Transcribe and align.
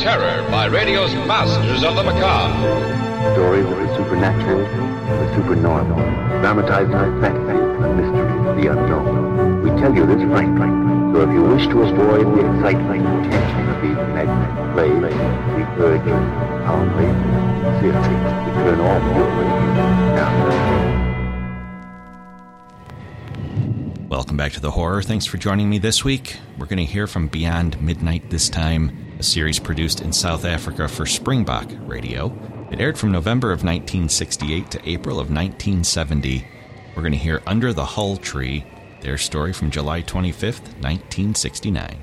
terror 0.00 0.48
by 0.50 0.66
radio's 0.66 1.14
masters 1.14 1.84
of 1.84 1.96
the 1.96 2.02
macabre. 2.02 2.54
Stories 3.34 3.66
of 3.66 3.76
the 3.76 3.96
supernatural, 3.96 4.64
the 4.64 5.34
supernormal, 5.34 5.98
dramatized 6.40 6.90
fantasy, 7.20 7.58
the 7.82 7.88
mystery, 7.94 8.62
the 8.62 8.72
unknown. 8.72 9.62
We 9.62 9.70
tell 9.80 9.94
you 9.94 10.06
this 10.06 10.22
frankly, 10.22 10.68
so 11.12 11.20
if 11.28 11.32
you 11.34 11.42
wish 11.42 11.66
to 11.66 11.82
avoid 11.82 12.26
the 12.34 12.40
excitement 12.56 13.06
and 13.06 13.30
tension 13.30 13.68
of 13.68 13.82
these 13.82 13.96
magnetic 14.14 14.72
plays, 14.72 15.14
we 15.54 15.62
urge 15.82 16.06
you, 16.06 16.18
calmly, 16.64 17.08
sincerely, 17.62 18.16
to 18.44 18.50
turn 18.54 18.80
off 18.80 19.02
your 19.16 19.28
radio 19.36 19.76
now. 20.16 20.32
Welcome 24.08 24.36
back 24.36 24.52
to 24.52 24.60
the 24.60 24.70
horror. 24.70 25.02
Thanks 25.02 25.26
for 25.26 25.38
joining 25.38 25.70
me 25.70 25.78
this 25.78 26.04
week. 26.04 26.38
We're 26.58 26.66
going 26.66 26.78
to 26.78 26.84
hear 26.84 27.06
from 27.06 27.28
Beyond 27.28 27.80
Midnight 27.80 28.30
this 28.30 28.48
time, 28.48 29.11
a 29.22 29.24
series 29.24 29.60
produced 29.60 30.00
in 30.00 30.12
South 30.12 30.44
Africa 30.44 30.88
for 30.88 31.06
Springbok 31.06 31.70
Radio. 31.86 32.36
It 32.72 32.80
aired 32.80 32.98
from 32.98 33.12
November 33.12 33.52
of 33.52 33.62
1968 33.62 34.68
to 34.72 34.90
April 34.90 35.20
of 35.20 35.30
1970. 35.30 36.44
We're 36.96 37.02
going 37.02 37.12
to 37.12 37.18
hear 37.18 37.40
Under 37.46 37.72
the 37.72 37.84
Hull 37.84 38.16
Tree, 38.16 38.64
their 39.00 39.16
story 39.16 39.52
from 39.52 39.70
July 39.70 40.02
25th, 40.02 40.66
1969. 40.82 42.02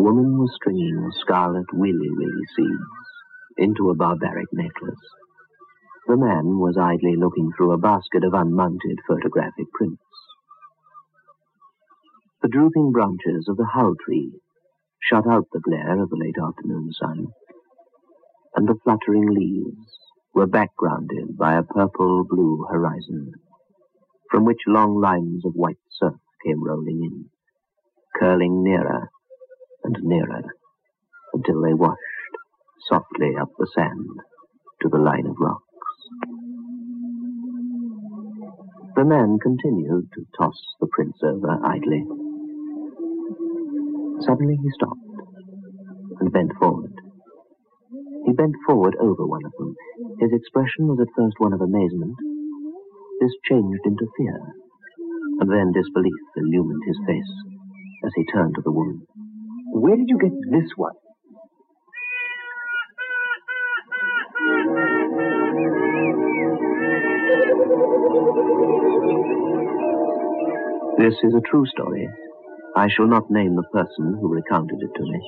The 0.00 0.04
woman 0.04 0.38
was 0.38 0.54
stringing 0.54 1.10
scarlet 1.20 1.66
willy 1.74 2.08
willy 2.08 2.46
seeds 2.56 3.58
into 3.58 3.90
a 3.90 3.94
barbaric 3.94 4.50
necklace. 4.50 5.04
The 6.06 6.16
man 6.16 6.56
was 6.56 6.78
idly 6.80 7.16
looking 7.16 7.52
through 7.52 7.72
a 7.72 7.76
basket 7.76 8.24
of 8.24 8.32
unmounted 8.32 8.98
photographic 9.06 9.70
prints. 9.74 10.00
The 12.40 12.48
drooping 12.48 12.92
branches 12.92 13.46
of 13.46 13.58
the 13.58 13.66
hull 13.66 13.94
tree 14.02 14.32
shut 15.02 15.26
out 15.26 15.48
the 15.52 15.60
glare 15.60 16.02
of 16.02 16.08
the 16.08 16.16
late 16.16 16.38
afternoon 16.42 16.92
sun, 16.98 17.26
and 18.54 18.66
the 18.66 18.80
fluttering 18.82 19.26
leaves 19.28 19.98
were 20.32 20.46
backgrounded 20.46 21.36
by 21.36 21.58
a 21.58 21.62
purple-blue 21.62 22.64
horizon, 22.70 23.32
from 24.30 24.46
which 24.46 24.66
long 24.66 24.98
lines 24.98 25.44
of 25.44 25.52
white 25.52 25.76
surf 25.90 26.14
came 26.42 26.64
rolling 26.64 27.02
in, 27.04 27.26
curling 28.18 28.64
nearer 28.64 29.10
and 29.96 30.04
nearer 30.04 30.42
until 31.32 31.62
they 31.62 31.74
washed 31.74 31.98
softly 32.88 33.34
up 33.40 33.48
the 33.58 33.68
sand 33.74 34.06
to 34.82 34.88
the 34.88 34.98
line 34.98 35.26
of 35.26 35.36
rocks. 35.38 35.64
The 38.96 39.04
man 39.04 39.38
continued 39.42 40.08
to 40.14 40.26
toss 40.38 40.58
the 40.80 40.88
prints 40.92 41.18
over 41.22 41.58
idly. 41.64 42.04
Suddenly 44.26 44.58
he 44.62 44.70
stopped 44.74 45.00
and 46.20 46.32
bent 46.32 46.52
forward. 46.58 46.92
He 48.26 48.32
bent 48.32 48.54
forward 48.66 48.96
over 49.00 49.26
one 49.26 49.44
of 49.44 49.52
them. 49.58 49.74
His 50.20 50.30
expression 50.32 50.88
was 50.88 51.00
at 51.00 51.14
first 51.16 51.36
one 51.38 51.52
of 51.52 51.60
amazement. 51.60 52.16
This 53.20 53.32
changed 53.48 53.80
into 53.84 54.06
fear, 54.16 54.40
and 55.40 55.50
then 55.50 55.72
disbelief 55.72 56.20
illumined 56.36 56.82
his 56.86 56.98
face 57.06 57.32
as 58.04 58.12
he 58.16 58.24
turned 58.32 58.54
to 58.56 58.62
the 58.62 58.72
woman. 58.72 59.06
Where 59.80 59.96
did 59.96 60.10
you 60.10 60.18
get 60.18 60.32
this 60.50 60.70
one? 60.76 60.92
This 70.98 71.14
is 71.22 71.34
a 71.34 71.40
true 71.48 71.64
story. 71.64 72.10
I 72.76 72.88
shall 72.90 73.06
not 73.06 73.30
name 73.30 73.56
the 73.56 73.62
person 73.72 74.18
who 74.20 74.28
recounted 74.28 74.82
it 74.82 74.90
to 74.96 75.02
me. 75.02 75.20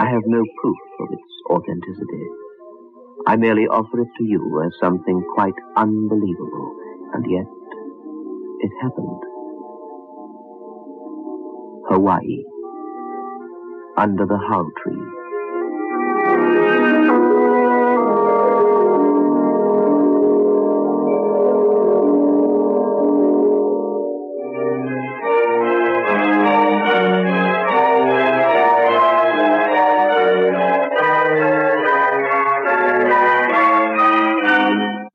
I 0.00 0.06
have 0.08 0.22
no 0.24 0.42
proof 0.62 0.78
of 1.00 1.08
its 1.12 1.32
authenticity. 1.50 2.24
I 3.26 3.36
merely 3.36 3.66
offer 3.66 4.00
it 4.00 4.08
to 4.16 4.24
you 4.24 4.62
as 4.64 4.72
something 4.80 5.22
quite 5.34 5.60
unbelievable, 5.76 6.76
and 7.12 7.30
yet 7.30 7.46
it 8.60 8.72
happened. 8.80 9.22
Hawaii 11.90 12.57
under 13.98 14.26
the 14.26 14.38
hull 14.38 14.70
tree. 14.80 14.94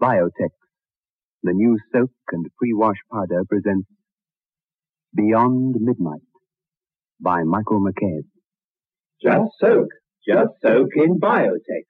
Biotex, 0.01 0.49
the 1.43 1.53
new 1.53 1.77
soak 1.93 2.09
and 2.33 2.45
pre-wash 2.57 2.97
powder 3.09 3.43
presents 3.47 3.87
Beyond 5.15 5.75
Midnight 5.79 6.19
by 7.21 7.43
Michael 7.43 7.79
McCabe. 7.79 8.32
Just 9.23 9.51
soak. 9.57 9.87
Just 10.27 10.51
soak 10.61 10.89
in 10.95 11.17
Biotex. 11.17 11.85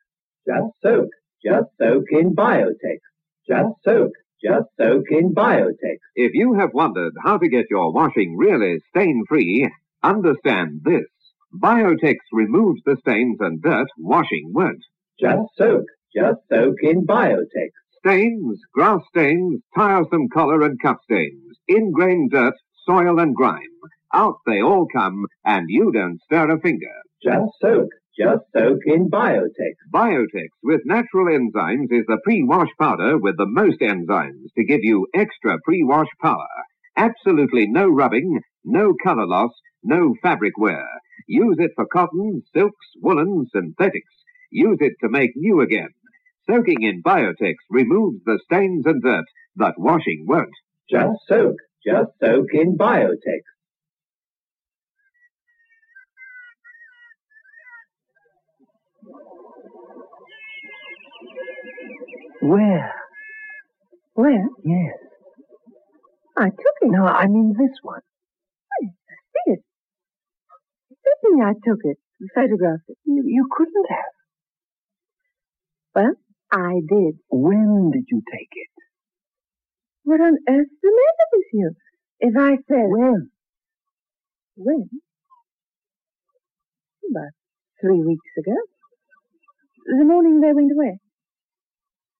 Just 0.48 0.72
soak. 0.84 1.10
Just 1.44 1.70
soak 1.82 2.06
in 2.12 2.36
Biotex. 2.36 3.00
Just 3.48 3.74
soak. 3.84 4.12
Just 4.44 4.68
soak 4.80 5.06
in 5.10 5.34
Biotex. 5.34 5.98
If 6.16 6.34
you 6.36 6.54
have 6.60 6.74
wondered 6.74 7.14
how 7.24 7.40
to 7.40 7.50
get 7.50 7.66
your 7.72 7.92
washing 7.92 8.38
really 8.38 8.80
stain 8.90 9.24
free, 9.28 9.68
understand 10.04 10.82
this. 10.84 11.08
Biotex 11.60 12.18
removes 12.32 12.82
the 12.86 12.98
stains 13.00 13.38
and 13.40 13.62
dirt 13.62 13.88
washing 13.98 14.52
won't. 14.54 14.84
Just 15.20 15.50
soak. 15.58 15.86
Just 16.16 16.40
soak 16.52 16.76
in 16.84 17.06
Biotex. 17.08 17.70
Stains, 18.06 18.60
grass 18.74 19.02
stains, 19.10 19.62
tiresome 19.76 20.28
collar 20.32 20.62
and 20.62 20.80
cuff 20.82 20.98
stains, 21.06 21.58
ingrained 21.68 22.32
dirt, 22.32 22.54
soil 22.86 23.20
and 23.20 23.34
grime. 23.34 23.62
Out 24.14 24.36
they 24.46 24.62
all 24.62 24.86
come, 24.94 25.26
and 25.46 25.66
you 25.70 25.92
don't 25.92 26.22
stir 26.22 26.52
a 26.52 26.60
finger. 26.60 26.94
Just 27.24 27.52
soak. 27.62 27.90
Just 28.18 28.44
soak 28.54 28.80
in 28.86 29.10
Biotech. 29.10 29.78
Biotex 29.94 30.50
with 30.62 30.82
natural 30.86 31.28
enzymes 31.28 31.88
is 31.90 32.06
the 32.08 32.20
pre-wash 32.24 32.70
powder 32.80 33.18
with 33.18 33.38
the 33.38 33.48
most 33.48 33.80
enzymes 33.80 34.54
to 34.56 34.66
give 34.66 34.82
you 34.84 35.08
extra 35.16 35.58
pre-wash 35.64 36.10
power. 36.22 36.48
Absolutely 36.98 37.66
no 37.68 37.88
rubbing, 37.88 38.42
no 38.66 38.94
color 39.04 39.26
loss, 39.26 39.52
no 39.84 40.14
fabric 40.22 40.58
wear. 40.58 40.86
Use 41.28 41.56
it 41.60 41.72
for 41.76 41.88
cotton, 41.88 42.44
silks, 42.54 42.86
woolens, 43.02 43.50
synthetics. 43.54 44.14
Use 44.52 44.78
it 44.82 44.94
to 45.02 45.10
make 45.10 45.32
new 45.36 45.62
again. 45.62 45.90
Soaking 46.46 46.84
in 46.84 47.02
Biotex 47.02 47.56
removes 47.70 48.20
the 48.26 48.40
stains 48.46 48.86
and 48.86 49.02
dirt 49.02 49.26
that 49.56 49.76
washing 49.78 50.26
won't. 50.28 50.50
Just 50.90 51.20
soak. 51.28 51.56
Just 51.86 52.12
soak 52.22 52.48
in 52.54 52.78
Biotex. 52.78 53.42
Where? 62.44 62.94
Where? 64.16 64.48
Yes. 64.66 64.98
I 66.36 66.50
took 66.50 66.78
it. 66.82 66.92
No, 66.92 67.06
I 67.06 67.28
mean 67.28 67.54
this 67.58 67.72
one. 67.82 68.02
I 68.82 68.88
see 68.88 69.54
it. 69.54 69.60
Certainly 70.90 71.46
I 71.46 71.54
took 71.54 71.80
it. 71.84 71.98
Photographed 72.36 72.84
it. 72.90 72.98
You, 73.06 73.24
you 73.26 73.48
couldn't 73.50 73.88
have. 73.90 74.14
Well, 75.96 76.16
I 76.52 76.82
did. 76.86 77.20
When 77.30 77.92
did 77.94 78.06
you 78.12 78.22
take 78.30 78.50
it? 78.52 78.70
What 80.04 80.20
on 80.20 80.36
earth's 80.50 80.70
the 80.82 80.90
matter 80.90 81.30
with 81.32 81.46
you? 81.54 81.72
If 82.20 82.36
I 82.38 82.58
said... 82.68 82.90
When? 82.90 83.30
When? 84.56 84.90
About 87.10 87.32
three 87.80 88.02
weeks 88.02 88.32
ago. 88.38 88.56
The 89.86 90.04
morning 90.04 90.42
they 90.42 90.52
went 90.52 90.72
away. 90.74 91.00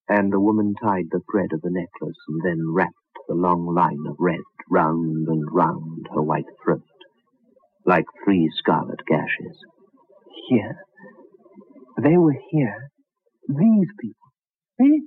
And 0.10 0.32
the 0.32 0.40
woman 0.40 0.74
tied 0.84 1.06
the 1.12 1.22
thread 1.32 1.54
of 1.54 1.62
the 1.62 1.72
necklace 1.72 2.18
and 2.28 2.42
then 2.44 2.74
wrapped 2.74 2.94
the 3.28 3.36
long 3.36 3.74
line 3.74 4.06
of 4.08 4.18
red 4.20 4.40
round 4.70 5.28
and 5.28 5.44
round 5.52 6.08
her 6.14 6.22
white 6.22 6.46
throat, 6.64 6.84
like 7.86 8.06
three 8.24 8.50
scarlet 8.58 9.00
gashes. 9.08 9.58
Here. 10.50 10.78
They 12.02 12.18
were 12.18 12.36
here. 12.52 12.90
These 13.48 13.90
people. 14.00 14.32
See? 14.80 15.02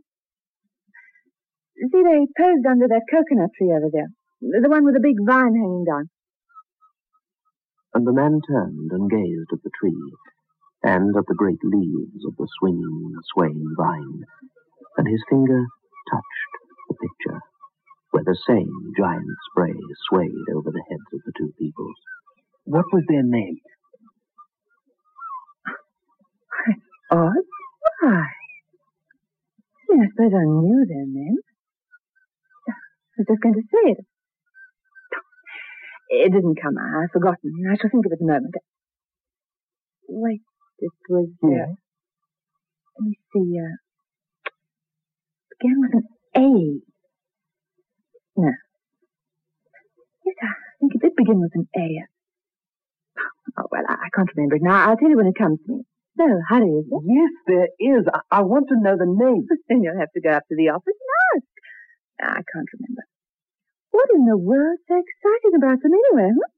See, 1.79 2.03
they 2.03 2.27
posed 2.39 2.67
under 2.67 2.89
that 2.89 3.03
coconut 3.11 3.51
tree 3.59 3.73
over 3.73 3.91
there. 3.93 4.09
The 4.41 4.69
one 4.69 4.85
with 4.85 4.95
the 4.95 5.01
big 5.01 5.17
vine 5.27 5.55
hanging 5.55 5.85
down. 5.85 6.09
And 7.93 8.07
the 8.07 8.13
man 8.13 8.41
turned 8.49 8.93
and 8.93 9.11
gazed 9.11 9.51
at 9.53 9.63
the 9.63 9.71
tree, 9.81 10.13
and 10.83 11.17
at 11.17 11.25
the 11.27 11.35
great 11.35 11.63
leaves 11.65 12.25
of 12.27 12.37
the 12.37 12.47
swinging, 12.59 13.15
swaying 13.33 13.75
vine, 13.77 14.25
and 14.97 15.09
his 15.09 15.23
finger 15.29 15.65
touched 16.11 16.53
the 16.89 16.95
picture, 16.95 17.41
where 18.11 18.25
the 18.25 18.39
same 18.47 18.93
giant 18.99 19.27
spray 19.51 19.75
swayed 20.09 20.49
over 20.55 20.71
the 20.71 20.85
heads 20.91 21.09
of 21.15 21.21
the 21.25 21.33
two 21.39 21.53
people. 21.59 21.91
What 22.65 22.87
was 22.93 23.05
their 23.09 23.23
name? 23.23 23.59
Odd? 27.11 27.45
Why? 28.01 28.25
Yes, 29.91 30.01
I 30.03 30.07
suppose 30.11 30.33
I 30.35 30.45
knew 30.45 30.85
their 30.89 31.07
names. 31.07 31.45
I 32.69 33.23
was 33.23 33.27
just 33.29 33.41
going 33.43 33.55
to 33.55 33.63
say 33.63 33.91
it. 33.93 33.99
It 36.09 36.33
didn't 36.33 36.59
come. 36.63 36.77
I've 36.79 37.11
forgotten. 37.13 37.53
I 37.71 37.77
shall 37.77 37.91
think 37.91 38.07
of 38.07 38.13
it 38.13 38.21
in 38.21 38.29
a 38.29 38.33
moment. 38.33 38.55
Wait, 40.09 40.43
it 40.79 40.93
was. 41.09 41.29
Uh, 41.43 41.49
Yes. 41.49 41.69
Let 42.99 43.09
me 43.09 43.19
see. 43.33 43.59
Uh, 43.59 43.77
began 45.59 45.81
with 45.81 45.95
an 45.95 46.07
A. 46.37 46.49
No. 48.41 48.53
Yes, 50.25 50.37
I 50.43 50.53
think 50.81 50.95
it 50.95 51.01
did 51.01 51.17
begin 51.17 51.41
with 51.41 51.53
an 51.55 51.69
A. 51.77 52.05
Oh, 53.59 53.67
well, 53.71 53.83
I, 53.89 53.95
I 53.95 54.09
can't 54.15 54.29
remember 54.37 54.57
it 54.57 54.63
now. 54.63 54.91
I'll 54.91 54.97
tell 54.97 55.09
you 55.09 55.17
when 55.17 55.27
it 55.27 55.39
comes 55.39 55.59
to 55.67 55.73
me. 55.73 55.83
No 56.19 56.41
hurry, 56.49 56.71
is 56.81 56.87
it? 56.89 57.03
Yes, 57.07 57.33
there 57.47 57.69
is. 57.79 58.05
I, 58.13 58.41
I 58.41 58.43
want 58.43 58.69
to 58.69 58.81
know 58.81 58.97
the 58.97 59.07
name. 59.07 59.47
then 59.69 59.83
you'll 59.83 60.01
have 60.01 60.13
to 60.13 60.21
go 60.21 60.31
up 60.31 60.45
to 60.49 60.57
the 60.57 60.69
office 60.69 60.97
and 60.97 61.13
ask. 61.37 61.49
I 62.21 62.43
can't 62.53 62.69
remember. 62.73 63.05
What 63.91 64.09
in 64.15 64.25
the 64.25 64.37
world's 64.37 64.83
so 64.89 64.97
exciting 64.97 65.57
about 65.57 65.81
them 65.83 65.93
anyway, 65.93 66.33
huh? 66.33 66.53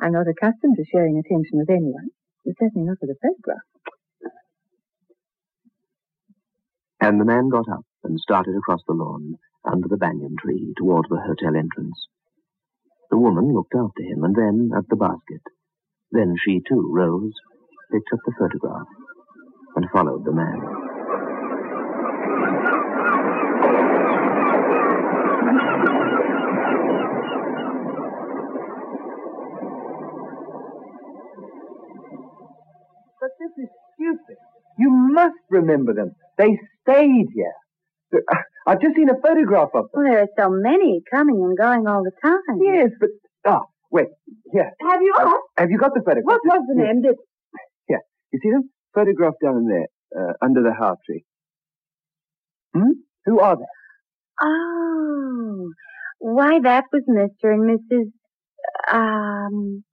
I'm 0.00 0.12
not 0.12 0.28
accustomed 0.28 0.76
to 0.76 0.84
sharing 0.84 1.18
attention 1.18 1.58
with 1.58 1.70
anyone. 1.70 2.10
Certainly 2.44 2.88
not 2.88 2.98
with 3.00 3.10
a 3.10 3.18
photograph. 3.20 3.64
And 7.04 7.20
the 7.20 7.26
man 7.26 7.50
got 7.50 7.68
up 7.68 7.84
and 8.02 8.18
started 8.18 8.56
across 8.56 8.80
the 8.88 8.94
lawn, 8.94 9.34
under 9.62 9.86
the 9.88 9.98
banyan 9.98 10.36
tree, 10.40 10.72
toward 10.78 11.04
the 11.10 11.20
hotel 11.20 11.54
entrance. 11.54 11.98
The 13.10 13.18
woman 13.18 13.52
looked 13.52 13.74
after 13.74 14.02
him, 14.02 14.24
and 14.24 14.34
then 14.34 14.70
at 14.74 14.88
the 14.88 14.96
basket. 14.96 15.42
Then 16.12 16.34
she, 16.42 16.62
too, 16.66 16.90
rose, 16.90 17.34
picked 17.92 18.08
up 18.10 18.20
the 18.24 18.32
photograph, 18.38 18.86
and 19.76 19.90
followed 19.92 20.24
the 20.24 20.32
man. 20.32 20.60
But 33.20 33.30
this 33.38 33.52
is 33.62 33.68
stupid. 33.92 34.38
You 34.78 34.88
must 34.90 35.36
remember 35.50 35.92
them. 35.92 36.12
They 36.38 36.58
Uh, 36.88 38.20
I've 38.66 38.80
just 38.80 38.96
seen 38.96 39.08
a 39.10 39.20
photograph 39.20 39.70
of 39.74 39.90
them. 39.92 40.02
Well, 40.02 40.04
there 40.04 40.20
are 40.22 40.28
so 40.38 40.50
many 40.50 41.02
coming 41.10 41.36
and 41.42 41.56
going 41.56 41.86
all 41.86 42.02
the 42.02 42.12
time. 42.22 42.40
Yes, 42.60 42.90
but 43.00 43.10
ah, 43.46 43.60
wait. 43.90 44.06
Here, 44.52 44.70
Have 44.80 45.02
you 45.02 45.14
asked? 45.18 45.34
have 45.58 45.70
you 45.70 45.78
got 45.78 45.92
the 45.94 46.00
photograph? 46.00 46.24
What 46.24 46.40
was 46.44 46.62
the 46.68 46.82
name? 46.82 47.02
Did 47.02 47.16
Here, 47.88 48.00
you 48.32 48.38
see 48.42 48.50
them? 48.50 48.70
Photograph 48.94 49.34
down 49.42 49.66
there, 49.66 49.86
uh, 50.16 50.32
under 50.40 50.62
the 50.62 50.72
heart 50.72 50.98
tree. 51.04 51.24
Hmm? 52.74 52.92
Who 53.26 53.40
are 53.40 53.56
they? 53.56 53.64
Oh, 54.40 55.70
why, 56.18 56.60
that 56.62 56.84
was 56.92 57.02
Mr. 57.08 57.52
and 57.52 57.78
Mrs. 57.78 58.12
Um, 58.92 59.84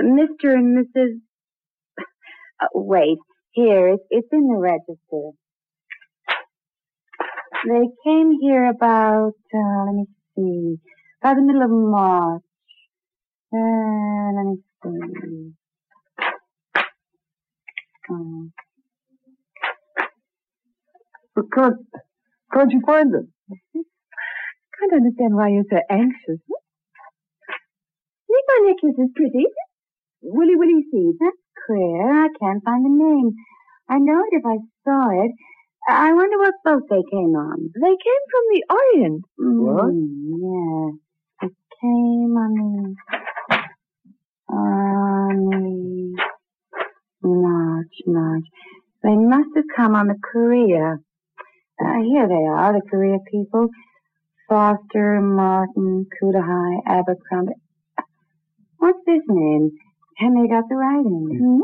Mr. 0.00 0.54
and 0.54 0.78
Mrs. 0.78 1.20
Uh, 2.60 2.66
wait, 2.74 3.18
here, 3.52 3.88
it's, 3.90 4.02
it's 4.10 4.26
in 4.32 4.48
the 4.48 4.56
register. 4.56 5.30
They 7.66 7.88
came 8.04 8.38
here 8.40 8.68
about, 8.68 9.34
uh, 9.54 9.84
let 9.86 9.94
me 9.94 10.06
see, 10.36 10.78
about 11.20 11.36
the 11.36 11.42
middle 11.42 11.62
of 11.62 11.70
March. 11.70 12.42
Uh, 13.52 14.32
let 14.36 14.44
me 14.46 14.62
see. 14.82 15.52
Um, 18.10 18.52
But 21.38 21.52
can't, 21.54 21.76
can't 22.52 22.72
you 22.72 22.82
find 22.84 23.14
them? 23.14 23.32
I 23.50 23.80
can't 24.78 24.92
understand 24.92 25.36
why 25.36 25.50
you're 25.50 25.70
so 25.70 25.78
anxious. 25.88 26.40
think 28.26 28.44
my 28.48 28.58
necklace 28.66 28.98
is 28.98 29.10
pretty. 29.14 29.46
Willy 30.22 30.56
Willy 30.56 30.82
seeds. 30.90 31.18
That's 31.20 31.36
queer. 31.64 32.24
I 32.24 32.28
can't 32.40 32.64
find 32.64 32.84
the 32.84 32.90
name. 32.90 33.34
I 33.88 33.98
know 33.98 34.18
it 34.18 34.34
if 34.34 34.44
I 34.44 34.58
saw 34.82 35.24
it. 35.24 35.30
I 35.90 36.12
wonder 36.12 36.36
what 36.38 36.54
boat 36.64 36.82
they 36.90 37.02
came 37.10 37.34
on. 37.34 37.70
They 37.74 37.96
came 38.06 38.24
from 38.30 38.44
the 38.52 38.62
Orient. 38.70 39.24
What? 39.38 39.94
Mm, 39.94 40.08
yeah. 40.44 40.90
They 41.40 41.48
came 41.80 42.36
on 42.36 42.52
the... 42.54 42.96
On 44.54 45.36
the... 45.48 46.22
March, 47.22 47.96
March. 48.06 48.44
They 49.02 49.16
must 49.16 49.48
have 49.56 49.64
come 49.74 49.94
on 49.94 50.08
the 50.08 50.18
Korea. 50.22 50.98
Uh, 51.80 52.00
here 52.04 52.28
they 52.28 52.44
are, 52.46 52.72
the 52.74 52.82
Korea 52.90 53.18
people. 53.30 53.68
Foster, 54.48 55.20
Martin, 55.20 56.06
Kudahai, 56.20 56.82
Abercrombie. 56.86 57.54
What's 58.76 58.98
this 59.06 59.22
name? 59.28 59.70
They 60.20 60.48
got 60.48 60.64
the 60.68 60.76
writing? 60.76 61.28
Hmm? 61.38 61.62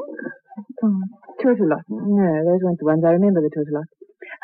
Oh. 0.82 1.00
No, 1.88 2.44
those 2.44 2.60
weren't 2.62 2.78
the 2.78 2.84
ones. 2.84 3.04
I 3.04 3.10
remember 3.10 3.40
the 3.40 3.50
Tortolot. 3.50 3.84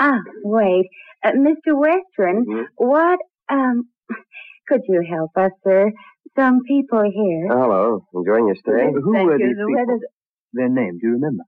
Ah, 0.00 0.21
wait. 0.42 0.87
Uh, 1.23 1.33
Mr. 1.33 1.76
Western, 1.76 2.45
Mhm. 2.47 2.66
what, 2.76 3.19
um, 3.50 3.88
could 4.69 4.80
you 4.88 5.02
help 5.09 5.30
us, 5.37 5.52
sir? 5.62 5.92
Some 6.37 6.62
people 6.66 7.02
here. 7.02 7.49
Hello. 7.49 8.07
Enjoying 8.14 8.47
your 8.47 8.57
stay? 8.57 8.90
Who 8.92 9.12
Thank 9.12 9.28
were 9.28 9.38
you. 9.38 9.49
these 9.49 9.57
The 9.57 9.66
people? 9.66 9.75
weather's- 9.87 10.11
Their 10.54 10.69
name, 10.71 10.99
do 10.99 11.07
you 11.09 11.12
remember? 11.14 11.45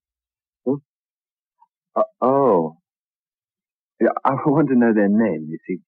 Uh, 1.94 2.02
oh. 2.20 2.76
Yeah, 4.00 4.08
I 4.24 4.34
want 4.46 4.68
to 4.68 4.74
know 4.76 4.92
their 4.94 5.08
name, 5.08 5.46
you 5.48 5.58
see. 5.66 5.78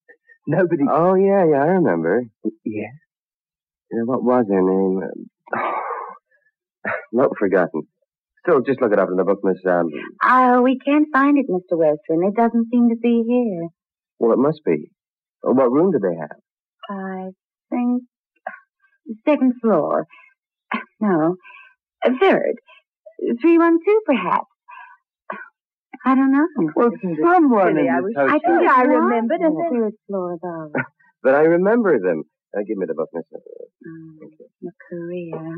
Nobody... 0.47 0.85
Oh, 0.89 1.15
yeah, 1.15 1.45
yeah, 1.51 1.63
I 1.63 1.67
remember. 1.81 2.23
Yes? 2.65 2.93
Yeah, 3.91 4.03
what 4.05 4.23
was 4.23 4.47
their 4.49 4.63
name? 4.63 5.03
Um, 5.03 5.31
not 7.13 7.31
forgotten. 7.39 7.83
Still, 8.47 8.61
just 8.61 8.81
look 8.83 8.93
it 8.93 8.99
up 8.99 9.09
in 9.11 9.17
the 9.17 9.25
book, 9.25 9.41
Miss. 9.43 9.57
Um, 9.67 9.89
Oh, 10.23 10.61
we 10.63 10.79
can't 10.85 11.07
find 11.13 11.39
it, 11.39 11.47
Mr. 11.49 11.79
Western. 11.79 12.25
It 12.29 12.35
doesn't 12.37 12.69
seem 12.71 12.91
to 12.91 12.97
be 12.97 13.25
here. 13.27 13.69
well, 14.19 14.33
it 14.33 14.39
must 14.39 14.61
be. 14.65 14.91
Oh, 15.43 15.53
what 15.53 15.73
room 15.73 15.93
do 15.93 15.99
they 15.99 16.15
have? 16.17 16.39
I 16.91 17.31
think 17.71 18.03
second 19.27 19.55
floor. 19.63 20.07
No, 21.01 21.37
third. 22.21 22.55
Three 23.41 23.59
one 23.59 23.79
two, 23.85 24.01
perhaps. 24.05 24.47
I 26.05 26.15
don't 26.15 26.33
know. 26.33 26.47
Well, 26.77 26.91
someone 27.23 27.75
silly. 27.75 27.87
in 27.87 27.95
I 27.95 27.97
this 27.97 28.05
wish- 28.05 28.17
I 28.19 28.39
think 28.39 28.45
I 28.69 28.83
not 28.85 28.87
remembered, 28.89 29.41
and 29.41 29.57
the 29.57 29.69
third 29.71 29.93
floor 30.07 30.33
above. 30.35 30.73
But 31.23 31.35
I 31.35 31.45
remember 31.45 31.99
them. 31.99 32.25
Uh, 32.55 32.61
give 32.69 32.77
me 32.77 32.85
the 32.87 32.93
book, 32.93 33.09
Miss. 33.15 33.25
Um, 33.87 34.19
the 34.61 34.71
Korea. 34.91 35.57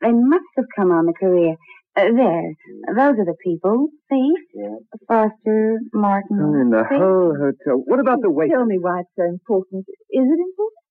They 0.00 0.10
must 0.10 0.44
have 0.56 0.64
come 0.74 0.90
on 0.90 1.06
the 1.06 1.12
Korea. 1.12 1.54
Uh, 1.96 2.10
there. 2.16 2.54
Those 2.88 3.18
are 3.20 3.24
the 3.24 3.36
people. 3.42 3.88
See? 4.10 4.32
Yeah. 4.52 4.76
Foster, 5.06 5.78
Martin. 5.92 6.38
Oh, 6.42 6.60
in 6.60 6.70
the 6.70 6.82
See? 6.90 6.96
whole 6.98 7.34
hotel. 7.38 7.82
What 7.86 8.00
about 8.00 8.20
the 8.20 8.30
wait? 8.30 8.50
Tell 8.50 8.64
me 8.66 8.78
why 8.80 9.00
it's 9.00 9.10
so 9.16 9.24
important. 9.24 9.86
Is 9.88 10.26
it 10.26 10.40
important? 10.40 10.82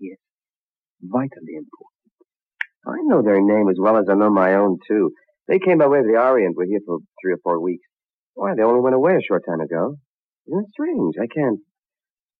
Yes, 0.00 0.18
vitally 1.00 1.54
important. 1.54 1.94
I 2.86 2.96
know 3.04 3.22
their 3.22 3.40
name 3.40 3.68
as 3.68 3.76
well 3.78 3.98
as 3.98 4.06
I 4.10 4.14
know 4.14 4.30
my 4.30 4.54
own, 4.54 4.78
too. 4.88 5.12
They 5.46 5.58
came 5.58 5.78
by 5.78 5.86
way 5.86 6.00
of 6.00 6.06
the 6.06 6.18
Orient. 6.18 6.56
Were 6.56 6.64
here 6.64 6.80
for 6.84 6.98
three 7.22 7.34
or 7.34 7.38
four 7.42 7.60
weeks. 7.60 7.86
Why, 8.34 8.54
they 8.56 8.62
only 8.62 8.80
went 8.80 8.96
away 8.96 9.14
a 9.14 9.22
short 9.22 9.44
time 9.48 9.60
ago. 9.60 9.96
Isn't 10.48 10.64
it 10.64 10.70
strange? 10.72 11.14
I 11.20 11.26
can't 11.26 11.60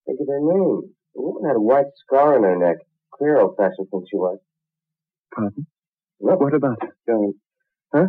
think 0.07 0.19
of 0.21 0.27
their 0.27 0.41
name. 0.41 0.83
The 1.15 1.23
woman 1.23 1.45
had 1.49 1.57
a 1.57 1.61
white 1.61 1.87
scar 2.03 2.37
on 2.37 2.43
her 2.45 2.57
neck. 2.57 2.79
Clear 3.13 3.41
old-fashioned 3.41 3.89
thing 3.91 4.05
she 4.11 4.17
was. 4.17 4.39
Pardon? 5.35 5.67
Look, 6.21 6.41
What 6.41 6.55
about 6.55 6.79
her? 6.83 6.95
going. 7.07 7.35
Huh? 7.95 8.07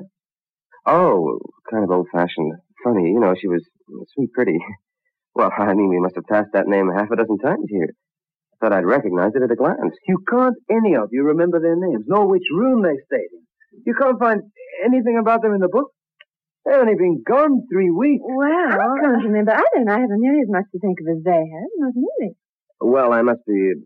Oh, 0.86 1.40
kind 1.70 1.84
of 1.84 1.92
old-fashioned. 1.92 2.54
Funny, 2.84 3.10
you 3.12 3.20
know, 3.20 3.34
she 3.40 3.48
was 3.48 3.64
sweet 4.14 4.32
pretty. 4.34 4.58
Well, 5.36 5.52
I 5.58 5.74
mean, 5.74 5.88
we 5.90 6.00
must 6.00 6.16
have 6.16 6.26
passed 6.26 6.50
that 6.54 6.68
name 6.68 6.90
half 6.90 7.12
a 7.12 7.16
dozen 7.16 7.38
times 7.38 7.64
here. 7.70 7.88
I 7.94 8.56
thought 8.60 8.74
I'd 8.76 8.84
recognize 8.86 9.32
it 9.36 9.44
at 9.44 9.52
a 9.52 9.56
glance. 9.56 9.94
You 10.08 10.18
can't 10.28 10.56
any 10.70 10.96
of 10.98 11.10
you 11.14 11.24
remember 11.24 11.62
their 11.62 11.78
names, 11.78 12.04
nor 12.08 12.28
which 12.28 12.44
room 12.52 12.82
they 12.82 12.98
stayed 13.06 13.30
in. 13.32 13.44
You 13.86 13.94
can't 13.94 14.20
find 14.20 14.42
anything 14.84 15.18
about 15.22 15.44
them 15.44 15.54
in 15.54 15.60
the 15.62 15.70
book. 15.70 15.92
They've 16.66 16.76
only 16.80 16.96
been 16.96 17.24
gone 17.26 17.62
three 17.72 17.92
weeks. 17.92 18.24
Well, 18.26 18.50
I 18.52 19.00
can't 19.02 19.24
remember 19.24 19.52
either, 19.54 19.66
and 19.76 19.90
I 19.90 20.00
haven't 20.00 20.20
nearly 20.20 20.42
as 20.42 20.50
much 20.50 20.66
to 20.74 20.80
think 20.80 20.98
of 21.00 21.08
as 21.16 21.24
they 21.24 21.32
have. 21.32 21.70
Not 21.78 21.94
nearly. 21.96 22.36
Well, 22.82 23.14
I 23.14 23.22
must 23.22 23.46
be 23.46 23.72
uh, 23.72 23.80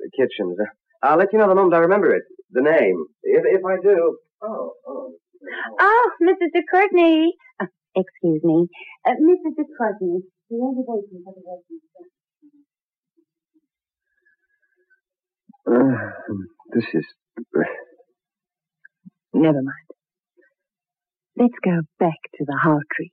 the 0.00 0.10
kitchens. 0.10 0.58
I'll 1.02 1.16
let 1.16 1.32
you 1.32 1.38
know 1.38 1.48
the 1.48 1.54
moment 1.54 1.74
I 1.74 1.78
remember 1.78 2.14
it. 2.14 2.24
The 2.54 2.62
name. 2.62 3.06
If, 3.24 3.44
if 3.46 3.62
I 3.66 3.76
do. 3.82 4.18
Oh, 4.42 4.72
oh. 4.86 5.12
Oh, 5.80 6.10
Mrs. 6.22 6.52
de 6.54 6.62
Courtney. 6.70 7.34
Uh, 7.60 7.66
excuse 7.96 8.42
me. 8.44 8.68
Uh, 9.06 9.12
Mrs. 9.20 9.56
de 9.56 9.64
Courtney. 9.76 10.20
The 10.50 10.56
reservation 10.56 11.24
for 11.24 11.34
the 11.34 11.42
residence. 11.50 11.82
Uh, 15.66 16.34
this 16.74 16.84
is. 16.94 17.06
Never 19.34 19.62
mind. 19.62 19.88
Let's 21.36 21.54
go 21.64 21.80
back 21.98 22.18
to 22.36 22.44
the 22.46 22.58
How 22.62 22.78
Tree. 22.94 23.12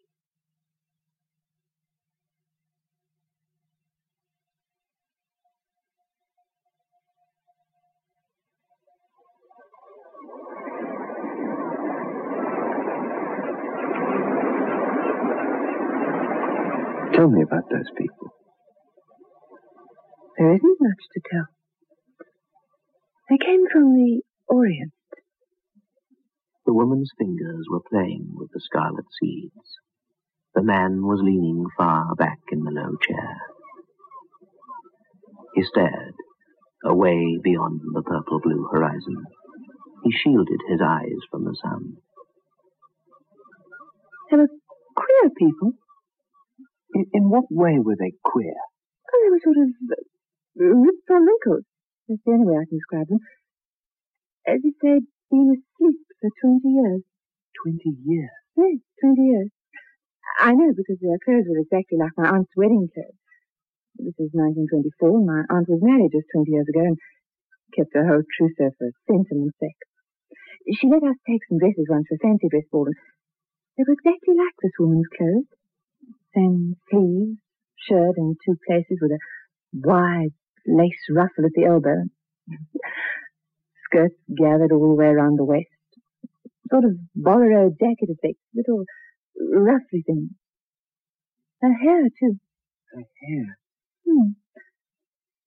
Tell 17.15 17.29
me 17.29 17.43
about 17.43 17.69
those 17.71 17.89
people. 17.97 18.29
There 20.41 20.55
isn't 20.55 20.77
much 20.81 21.03
to 21.13 21.21
tell. 21.31 21.45
They 23.29 23.37
came 23.37 23.61
from 23.71 23.93
the 23.93 24.23
Orient. 24.47 24.91
The 26.65 26.73
woman's 26.73 27.11
fingers 27.15 27.67
were 27.69 27.85
playing 27.87 28.29
with 28.33 28.49
the 28.51 28.59
scarlet 28.59 29.05
seeds. 29.21 29.53
The 30.55 30.63
man 30.63 31.03
was 31.03 31.21
leaning 31.21 31.67
far 31.77 32.15
back 32.15 32.39
in 32.51 32.63
the 32.63 32.71
low 32.71 32.97
chair. 33.07 33.37
He 35.53 35.61
stared, 35.61 36.15
away 36.83 37.37
beyond 37.43 37.81
the 37.93 38.01
purple-blue 38.01 38.67
horizon. 38.73 39.23
He 40.03 40.11
shielded 40.11 40.61
his 40.67 40.81
eyes 40.83 41.21
from 41.29 41.45
the 41.45 41.55
sun. 41.61 41.97
They 44.31 44.37
were 44.37 44.49
queer 44.95 45.29
people. 45.37 45.73
In, 46.95 47.05
in 47.13 47.29
what 47.29 47.45
way 47.51 47.77
were 47.77 47.95
they 47.95 48.13
queer? 48.23 48.55
Oh, 49.13 49.21
they 49.23 49.29
were 49.29 49.39
sort 49.43 49.57
of 49.57 50.09
ripped 50.55 51.05
from 51.07 51.25
wrinkles. 51.25 51.65
That's 52.07 52.21
the 52.25 52.31
only 52.31 52.47
way 52.47 52.57
I 52.59 52.65
can 52.65 52.77
describe 52.77 53.07
them. 53.07 53.19
As 54.47 54.59
if 54.63 54.75
they'd 54.81 55.07
been 55.29 55.53
asleep 55.55 55.99
for 56.19 56.29
20 56.41 56.67
years. 56.67 57.01
20 57.63 57.95
years? 58.05 58.29
Yes, 58.57 58.79
20 59.01 59.21
years. 59.21 59.49
I 60.39 60.53
know 60.53 60.73
because 60.73 60.97
their 61.01 61.19
clothes 61.23 61.45
were 61.47 61.59
exactly 61.59 61.97
like 61.97 62.13
my 62.17 62.29
aunt's 62.29 62.51
wedding 62.55 62.89
clothes. 62.93 63.19
This 63.95 64.15
is 64.17 64.31
1924, 64.33 65.17
and 65.17 65.27
my 65.27 65.43
aunt 65.49 65.69
was 65.69 65.83
married 65.83 66.11
just 66.11 66.31
20 66.33 66.49
years 66.49 66.67
ago 66.67 66.81
and 66.81 66.97
kept 67.75 67.93
her 67.93 68.07
whole 68.07 68.23
trousseau 68.23 68.71
for 68.77 68.89
sentiment's 69.05 69.57
sake. 69.59 69.81
She 70.79 70.87
let 70.87 71.03
us 71.03 71.17
take 71.27 71.41
some 71.49 71.59
dresses 71.59 71.87
once 71.89 72.07
for 72.07 72.17
fancy 72.17 72.47
dress 72.49 72.65
ball, 72.71 72.87
and 72.87 72.95
they 73.77 73.83
were 73.85 73.93
exactly 73.93 74.35
like 74.35 74.55
this 74.61 74.71
woman's 74.79 75.07
clothes. 75.15 75.51
Same 76.33 76.75
sleeves, 76.89 77.37
shirt 77.75 78.17
in 78.17 78.35
two 78.45 78.57
places 78.65 78.97
with 79.01 79.11
a 79.11 79.19
wide 79.73 80.33
lace 80.67 81.03
ruffle 81.09 81.45
at 81.45 81.51
the 81.55 81.65
elbow. 81.65 82.05
Skirts 83.85 84.15
gathered 84.37 84.71
all 84.71 84.89
the 84.89 84.95
way 84.95 85.07
around 85.07 85.37
the 85.37 85.43
waist. 85.43 85.69
Sort 86.69 86.85
of 86.85 86.91
bolero 87.15 87.69
jacket 87.69 88.09
effect, 88.09 88.39
little 88.55 88.85
ruffly 89.37 90.03
things. 90.05 90.29
Her 91.61 91.73
hair, 91.73 92.03
too. 92.19 92.39
Her 92.93 93.03
hair? 93.21 93.57
Hmm. 94.07 94.31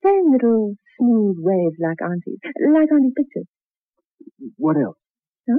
Same 0.05 0.31
little 0.33 0.77
smooth 0.99 1.37
waves 1.41 1.77
like 1.81 2.01
Auntie's, 2.03 2.39
like 2.45 2.93
Auntie's 2.93 3.15
pictures. 3.17 3.47
What 4.57 4.77
else? 4.77 4.99
Huh? 5.49 5.59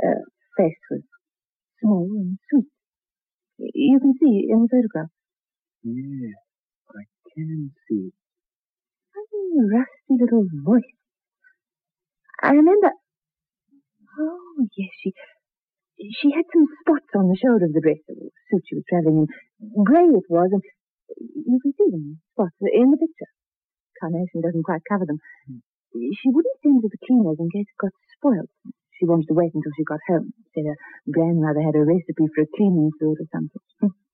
Her 0.00 0.24
face 0.56 0.78
was 0.90 1.02
small 1.80 2.08
and 2.14 2.38
sweet. 2.50 2.66
You 3.58 4.00
can 4.00 4.14
see 4.20 4.48
in 4.50 4.62
the 4.62 4.68
photograph. 4.68 5.10
Yeah, 5.82 6.34
See. 7.38 8.10
A 9.14 9.62
rusty 9.70 10.14
little 10.18 10.44
voice. 10.64 10.82
I 12.42 12.50
remember. 12.50 12.90
Oh, 14.18 14.66
yes, 14.76 14.90
she 15.02 15.12
she 15.98 16.30
had 16.34 16.46
some 16.50 16.66
spots 16.82 17.10
on 17.14 17.28
the 17.28 17.38
shoulder 17.38 17.66
of 17.66 17.72
the 17.74 17.80
dress, 17.80 18.02
the 18.06 18.14
suit 18.50 18.62
she 18.66 18.74
was 18.74 18.84
travelling 18.90 19.26
in. 19.26 19.84
Grey 19.84 20.10
it 20.10 20.26
was, 20.28 20.50
and 20.50 20.62
you 21.46 21.58
can 21.62 21.72
see 21.78 21.90
them, 21.90 22.18
spots, 22.34 22.54
in 22.60 22.90
the 22.90 22.98
picture. 22.98 23.30
Carnation 24.02 24.42
doesn't 24.42 24.66
quite 24.66 24.82
cover 24.88 25.06
them. 25.06 25.18
Hmm. 25.46 25.62
She 25.94 26.30
wouldn't 26.30 26.58
send 26.62 26.82
to 26.82 26.88
the 26.90 27.02
cleaners 27.06 27.38
in 27.38 27.50
case 27.50 27.70
it 27.70 27.78
got 27.78 27.94
spoiled. 28.18 28.50
She 28.98 29.06
wanted 29.06 29.26
to 29.28 29.34
wait 29.34 29.54
until 29.54 29.72
she 29.78 29.84
got 29.84 30.02
home. 30.08 30.34
Said 30.54 30.66
her 30.66 30.78
grandmother 31.10 31.62
had 31.62 31.78
a 31.78 31.86
recipe 31.86 32.26
for 32.34 32.42
a 32.42 32.50
cleaning 32.50 32.90
fluid 32.98 33.18
or 33.22 33.30
something. 33.30 33.94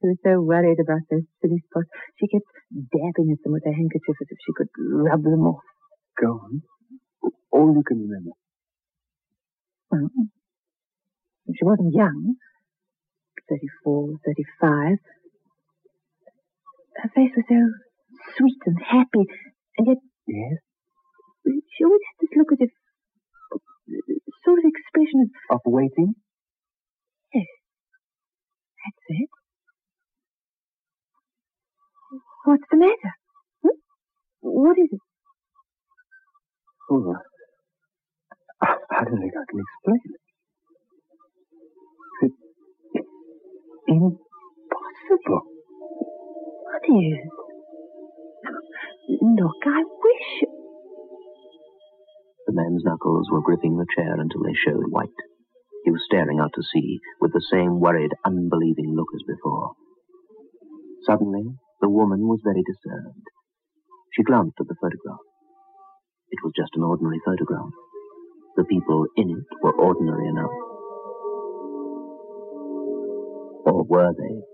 she 0.00 0.08
was 0.08 0.18
so 0.24 0.40
worried 0.40 0.80
about 0.80 1.04
those 1.10 1.28
silly 1.40 1.60
spots. 1.68 1.88
She 2.18 2.26
kept 2.28 2.48
dabbing 2.72 3.30
at 3.36 3.40
them 3.44 3.52
with 3.52 3.64
her 3.64 3.72
handkerchief 3.76 4.16
as 4.20 4.28
if 4.30 4.38
she 4.40 4.52
could 4.56 4.68
rub 4.80 5.22
them 5.22 5.44
off. 5.46 5.62
Go 6.20 6.40
on. 6.40 6.62
All 7.52 7.74
you 7.74 7.82
can 7.86 8.00
remember. 8.00 8.32
Well, 9.90 10.08
she 11.52 11.64
wasn't 11.64 11.92
young. 11.94 12.36
34, 13.48 14.14
35. 14.24 14.96
Her 17.02 17.10
face 17.14 17.32
was 17.36 17.44
so 17.48 17.60
sweet 18.36 18.60
and 18.66 18.78
happy, 18.80 19.24
and 19.78 19.86
yet 19.88 19.96
Yes? 20.26 20.58
she 21.44 21.84
always 21.84 22.00
had 22.06 22.16
this 22.20 22.36
look 22.38 22.52
as 22.52 22.58
if 22.60 22.70
sort 24.44 24.58
of 24.58 24.64
expression 24.64 25.26
of 25.50 25.56
Of 25.56 25.60
waiting? 25.66 26.14
yes. 27.34 27.46
That's 28.84 29.04
it. 29.20 29.30
What's 32.50 32.66
the 32.68 32.78
matter? 32.78 33.12
Hmm? 33.62 33.78
What 34.40 34.76
is 34.76 34.88
it? 34.90 34.98
Oh, 36.90 37.14
I 38.60 38.74
I 38.90 39.04
don't 39.04 39.20
think 39.20 39.34
I 39.38 39.44
can 39.48 39.60
explain 39.62 40.00
it. 40.10 40.20
It's 42.24 43.06
impossible. 43.86 45.42
What 46.66 46.82
is? 46.90 47.22
Look, 49.22 49.62
I 49.66 49.84
wish. 49.86 50.50
The 52.48 52.52
man's 52.52 52.82
knuckles 52.82 53.28
were 53.30 53.42
gripping 53.42 53.76
the 53.76 53.86
chair 53.96 54.14
until 54.18 54.42
they 54.42 54.54
showed 54.66 54.90
white. 54.90 55.08
He 55.84 55.92
was 55.92 56.02
staring 56.04 56.40
out 56.40 56.50
to 56.56 56.62
sea 56.74 56.98
with 57.20 57.32
the 57.32 57.46
same 57.48 57.78
worried, 57.78 58.10
unbelieving 58.24 58.96
look 58.96 59.14
as 59.14 59.22
before. 59.22 59.74
Suddenly, 61.06 61.54
the 61.80 61.88
woman 61.88 62.28
was 62.28 62.40
very 62.44 62.62
disturbed. 62.62 63.26
She 64.16 64.22
glanced 64.22 64.56
at 64.60 64.68
the 64.68 64.76
photograph. 64.80 65.24
It 66.30 66.40
was 66.44 66.52
just 66.56 66.72
an 66.76 66.82
ordinary 66.82 67.20
photograph. 67.24 67.70
The 68.56 68.64
people 68.64 69.06
in 69.16 69.30
it 69.30 69.46
were 69.62 69.74
ordinary 69.74 70.28
enough. 70.28 70.50
Or 73.66 73.84
were 73.84 74.12
they? 74.18 74.49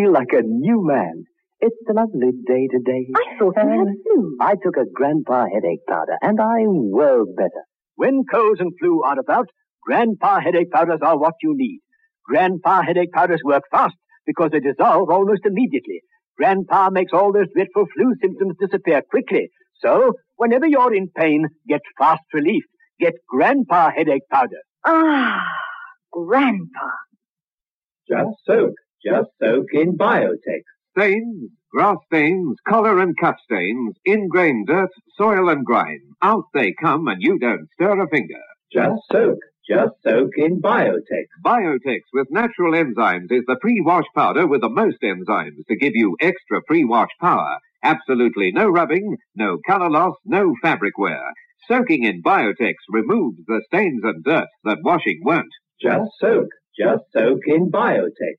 Feel 0.00 0.12
like 0.12 0.32
a 0.32 0.42
new 0.42 0.84
man. 0.86 1.24
It's 1.60 1.76
a 1.88 1.92
lovely 1.92 2.32
day 2.46 2.68
today. 2.72 3.06
I 3.14 3.38
thought 3.38 3.54
you 3.62 3.68
had 3.68 3.88
flu. 4.02 4.36
I 4.40 4.54
took 4.62 4.76
a 4.76 4.90
grandpa 4.94 5.44
headache 5.52 5.84
powder, 5.86 6.16
and 6.22 6.40
I'm 6.40 6.90
well 6.90 7.24
better. 7.36 7.64
When 7.96 8.24
colds 8.30 8.60
and 8.60 8.72
flu 8.80 9.02
are 9.04 9.18
about, 9.18 9.48
Grandpa 9.82 10.40
headache 10.40 10.70
powders 10.70 11.00
are 11.02 11.18
what 11.18 11.34
you 11.42 11.54
need. 11.54 11.80
Grandpa 12.26 12.82
headache 12.82 13.12
powders 13.12 13.40
work 13.44 13.64
fast 13.70 13.94
because 14.26 14.50
they 14.52 14.60
dissolve 14.60 15.10
almost 15.10 15.42
immediately. 15.44 16.00
Grandpa 16.38 16.88
makes 16.90 17.12
all 17.12 17.32
those 17.32 17.48
dreadful 17.54 17.86
flu 17.94 18.14
symptoms 18.22 18.54
disappear 18.58 19.02
quickly. 19.10 19.48
So, 19.82 20.14
whenever 20.36 20.66
you're 20.66 20.94
in 20.94 21.08
pain, 21.14 21.46
get 21.68 21.80
fast 21.98 22.22
relief. 22.32 22.62
Get 22.98 23.14
Grandpa 23.28 23.90
headache 23.94 24.28
powder. 24.30 24.60
Ah, 24.86 25.42
Grandpa. 26.12 26.88
Just 28.08 28.36
soak. 28.46 28.74
Just 29.04 29.30
soak 29.42 29.66
in 29.72 29.96
Biotex. 29.96 30.62
Stains, 30.96 31.50
grass 31.72 31.96
stains, 32.06 32.56
collar 32.68 33.00
and 33.00 33.16
cut 33.18 33.36
stains, 33.44 33.94
ingrained 34.04 34.66
dirt, 34.66 34.90
soil 35.16 35.48
and 35.48 35.64
grime. 35.64 36.14
Out 36.20 36.44
they 36.52 36.74
come 36.80 37.08
and 37.08 37.22
you 37.22 37.38
don't 37.38 37.68
stir 37.74 38.02
a 38.02 38.08
finger. 38.08 38.42
Just 38.72 39.00
soak. 39.10 39.38
Just 39.66 39.92
soak 40.02 40.32
in 40.36 40.60
Biotex. 40.60 41.26
Biotex 41.44 42.00
with 42.12 42.26
natural 42.30 42.72
enzymes 42.72 43.30
is 43.30 43.44
the 43.46 43.56
pre-wash 43.60 44.06
powder 44.14 44.46
with 44.46 44.60
the 44.60 44.68
most 44.68 44.98
enzymes 45.02 45.64
to 45.68 45.76
give 45.76 45.94
you 45.94 46.16
extra 46.20 46.60
pre-wash 46.66 47.10
power. 47.20 47.56
Absolutely 47.82 48.52
no 48.52 48.68
rubbing, 48.68 49.16
no 49.34 49.58
color 49.66 49.88
loss, 49.88 50.16
no 50.24 50.54
fabric 50.60 50.98
wear. 50.98 51.32
Soaking 51.68 52.04
in 52.04 52.22
Biotex 52.22 52.74
removes 52.88 53.38
the 53.46 53.62
stains 53.66 54.02
and 54.02 54.24
dirt 54.24 54.48
that 54.64 54.78
washing 54.82 55.20
won't. 55.24 55.46
Just 55.80 56.10
soak. 56.18 56.48
Just 56.76 57.04
soak 57.12 57.40
in 57.46 57.70
Biotex. 57.70 58.34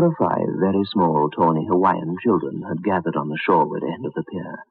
Four 0.00 0.16
or 0.18 0.28
five 0.30 0.48
very 0.58 0.82
small, 0.86 1.28
tawny 1.28 1.66
Hawaiian 1.68 2.16
children 2.24 2.62
had 2.66 2.82
gathered 2.82 3.16
on 3.16 3.28
the 3.28 3.36
shoreward 3.36 3.82
end 3.84 4.06
of 4.06 4.14
the 4.14 4.24
pier, 4.32 4.64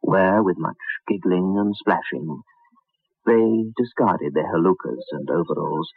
where, 0.00 0.44
with 0.44 0.58
much 0.58 0.76
giggling 1.08 1.56
and 1.58 1.74
splashing, 1.74 2.42
they 3.26 3.64
discarded 3.76 4.32
their 4.32 4.46
halukas 4.46 5.02
and 5.10 5.28
overalls 5.28 5.88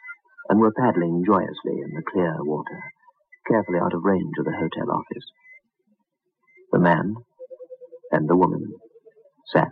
and 0.49 0.59
were 0.59 0.73
paddling 0.73 1.23
joyously 1.23 1.81
in 1.85 1.93
the 1.93 2.01
clear 2.01 2.33
water, 2.39 2.81
carefully 3.47 3.77
out 3.77 3.93
of 3.93 4.03
range 4.03 4.33
of 4.39 4.45
the 4.45 4.57
hotel 4.57 4.89
office. 4.89 5.25
The 6.71 6.79
man 6.79 7.13
and 8.11 8.27
the 8.27 8.35
woman 8.35 8.73
sat, 9.53 9.69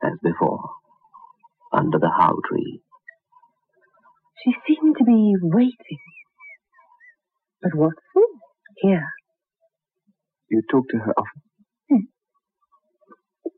as 0.00 0.12
before, 0.22 0.62
under 1.72 1.98
the 1.98 2.12
how 2.16 2.36
tree. 2.48 2.82
She 4.44 4.54
seemed 4.64 4.94
to 4.98 5.04
be 5.04 5.34
waiting. 5.42 5.98
But 7.60 7.74
what 7.74 7.94
for? 8.12 8.22
Here. 8.76 9.06
You 10.50 10.62
talk 10.70 10.88
to 10.90 10.98
her 10.98 11.14
often? 11.16 11.42
Hmm. 11.90 12.06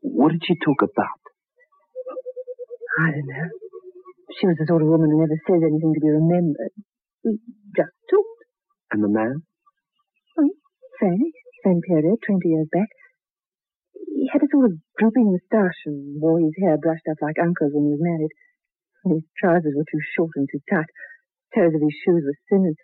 What 0.01 0.31
did 0.31 0.43
she 0.45 0.55
talk 0.55 0.81
about? 0.81 1.21
I 2.99 3.11
don't 3.11 3.27
know. 3.27 3.49
She 4.39 4.47
was 4.47 4.57
the 4.59 4.65
sort 4.67 4.81
of 4.81 4.87
woman 4.87 5.09
who 5.09 5.21
never 5.21 5.37
says 5.45 5.61
anything 5.61 5.93
to 5.93 6.01
be 6.01 6.09
remembered. 6.09 6.73
We 7.23 7.39
just 7.75 7.93
talked. 8.09 8.41
And 8.91 9.03
the 9.03 9.09
man? 9.09 9.43
Oh, 10.37 10.49
same, 11.01 11.31
same 11.65 11.81
period, 11.81 12.17
20 12.25 12.47
years 12.47 12.67
back. 12.71 12.89
He 13.93 14.29
had 14.31 14.43
a 14.43 14.49
sort 14.51 14.65
of 14.71 14.77
drooping 14.97 15.31
moustache 15.31 15.81
and 15.85 16.21
wore 16.21 16.39
his 16.39 16.53
hair 16.61 16.77
brushed 16.77 17.07
up 17.09 17.17
like 17.21 17.37
uncle's 17.41 17.73
when 17.73 17.85
he 17.85 17.95
was 17.97 18.01
married. 18.01 18.33
His 19.05 19.23
trousers 19.37 19.73
were 19.75 19.87
too 19.89 20.03
short 20.15 20.31
and 20.35 20.47
too 20.51 20.61
tight. 20.69 20.89
The 21.53 21.61
Toes 21.61 21.75
of 21.75 21.81
his 21.81 21.95
shoes 22.03 22.25
were 22.25 22.37
thin 22.49 22.65
and 22.67 22.77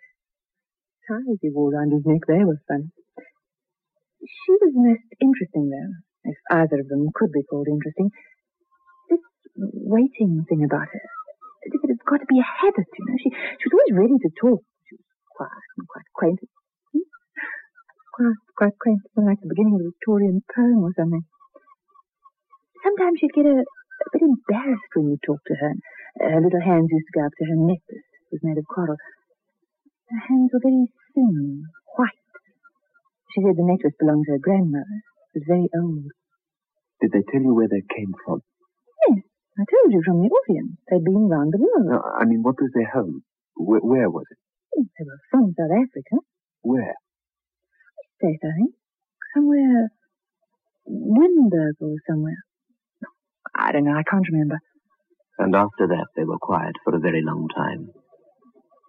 ties 1.08 1.38
he 1.40 1.50
wore 1.50 1.72
around 1.72 1.92
his 1.92 2.04
neck, 2.04 2.22
they 2.26 2.44
were 2.44 2.60
funny. 2.68 2.90
She 4.24 4.52
was 4.60 4.72
most 4.72 5.08
interesting, 5.20 5.68
though, 5.68 5.92
if 6.24 6.38
either 6.50 6.80
of 6.80 6.88
them 6.88 7.12
could 7.14 7.32
be 7.32 7.44
called 7.44 7.68
interesting. 7.68 8.10
This 9.10 9.20
waiting 9.56 10.44
thing 10.48 10.64
about 10.64 10.88
her. 10.88 11.04
As 11.64 11.72
if 11.72 11.84
it 11.84 11.92
had 11.92 12.04
got 12.08 12.20
to 12.20 12.28
be 12.28 12.40
a 12.40 12.48
habit, 12.48 12.88
you 12.88 13.04
know. 13.04 13.16
She, 13.20 13.28
she 13.30 13.66
was 13.68 13.76
always 13.76 13.96
ready 14.00 14.16
to 14.20 14.30
talk. 14.40 14.64
She 14.88 14.96
was 14.96 15.08
quiet 15.32 15.64
and 15.76 15.88
quite 15.88 16.08
quaint. 16.16 16.40
Hmm? 16.92 17.08
Quite, 18.12 18.40
quite 18.56 18.76
quaint, 18.80 19.00
like 19.16 19.40
the 19.40 19.52
beginning 19.52 19.76
of 19.76 19.84
a 19.84 19.90
Victorian 19.92 20.40
poem 20.48 20.84
or 20.84 20.92
something. 20.96 21.24
Sometimes 22.84 23.20
she'd 23.20 23.32
get 23.32 23.48
a, 23.48 23.64
a 23.64 24.08
bit 24.12 24.24
embarrassed 24.24 24.92
when 24.96 25.08
you 25.08 25.18
talked 25.24 25.48
to 25.48 25.56
her. 25.56 25.72
Her 26.20 26.40
little 26.40 26.60
hands 26.60 26.92
used 26.92 27.08
to 27.12 27.16
go 27.16 27.26
up 27.26 27.32
to 27.36 27.44
her 27.48 27.56
necklace. 27.56 28.08
It 28.28 28.40
was 28.40 28.44
made 28.44 28.60
of 28.60 28.68
coral. 28.68 28.96
Her 30.10 30.20
hands 30.28 30.50
were 30.52 30.60
very 30.62 30.86
thin, 31.14 31.64
white. 31.96 32.22
She 33.32 33.42
said 33.42 33.56
the 33.56 33.64
necklace 33.66 33.96
belonged 33.98 34.26
to 34.26 34.32
her 34.32 34.42
grandmother. 34.42 34.98
It 35.34 35.42
was 35.42 35.46
very 35.48 35.68
old. 35.74 36.12
Did 37.00 37.10
they 37.12 37.24
tell 37.32 37.42
you 37.42 37.54
where 37.54 37.68
they 37.68 37.82
came 37.94 38.12
from? 38.24 38.40
Yes, 39.08 39.24
I 39.58 39.64
told 39.66 39.92
you 39.92 40.02
from 40.04 40.22
the 40.22 40.30
Orient. 40.30 40.78
They'd 40.88 41.04
been 41.04 41.28
round 41.28 41.52
the 41.52 41.58
world. 41.58 41.86
No, 41.88 42.00
I 42.00 42.24
mean, 42.24 42.42
what 42.42 42.60
was 42.60 42.70
their 42.74 42.90
home? 42.90 43.22
Where, 43.56 43.80
where 43.80 44.10
was 44.10 44.26
it? 44.30 44.38
They 44.76 45.04
were 45.04 45.20
from 45.30 45.54
South 45.58 45.72
Africa. 45.72 46.22
Where? 46.62 46.94
State, 48.18 48.40
I 48.44 48.52
think. 48.56 48.74
Somewhere. 49.34 49.88
Winburg 50.86 51.76
or 51.80 51.96
somewhere. 52.08 52.38
I 53.56 53.72
don't 53.72 53.84
know. 53.84 53.96
I 53.96 54.02
can't 54.08 54.26
remember. 54.30 54.58
And 55.38 55.54
after 55.56 55.86
that 55.88 56.06
they 56.16 56.24
were 56.24 56.38
quiet 56.38 56.74
for 56.84 56.94
a 56.94 57.00
very 57.00 57.22
long 57.22 57.48
time. 57.54 57.88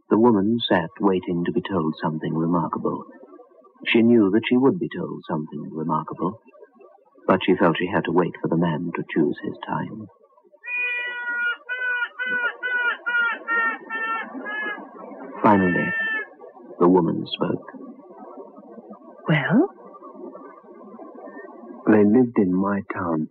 The 0.09 0.19
woman 0.19 0.59
sat 0.69 0.89
waiting 1.01 1.43
to 1.45 1.51
be 1.51 1.61
told 1.61 1.95
something 2.01 2.33
remarkable. 2.35 3.05
She 3.87 4.01
knew 4.03 4.29
that 4.31 4.43
she 4.47 4.55
would 4.55 4.79
be 4.79 4.89
told 4.95 5.23
something 5.27 5.69
remarkable, 5.71 6.39
but 7.27 7.39
she 7.43 7.55
felt 7.55 7.77
she 7.77 7.87
had 7.87 8.05
to 8.05 8.11
wait 8.11 8.33
for 8.41 8.47
the 8.47 8.57
man 8.57 8.91
to 8.95 9.03
choose 9.13 9.37
his 9.43 9.55
time. 9.67 10.07
Finally, 15.41 15.93
the 16.79 16.87
woman 16.87 17.25
spoke. 17.27 17.71
Well? 19.27 19.69
They 21.87 22.03
lived 22.03 22.37
in 22.37 22.53
my 22.53 22.81
town. 22.93 23.29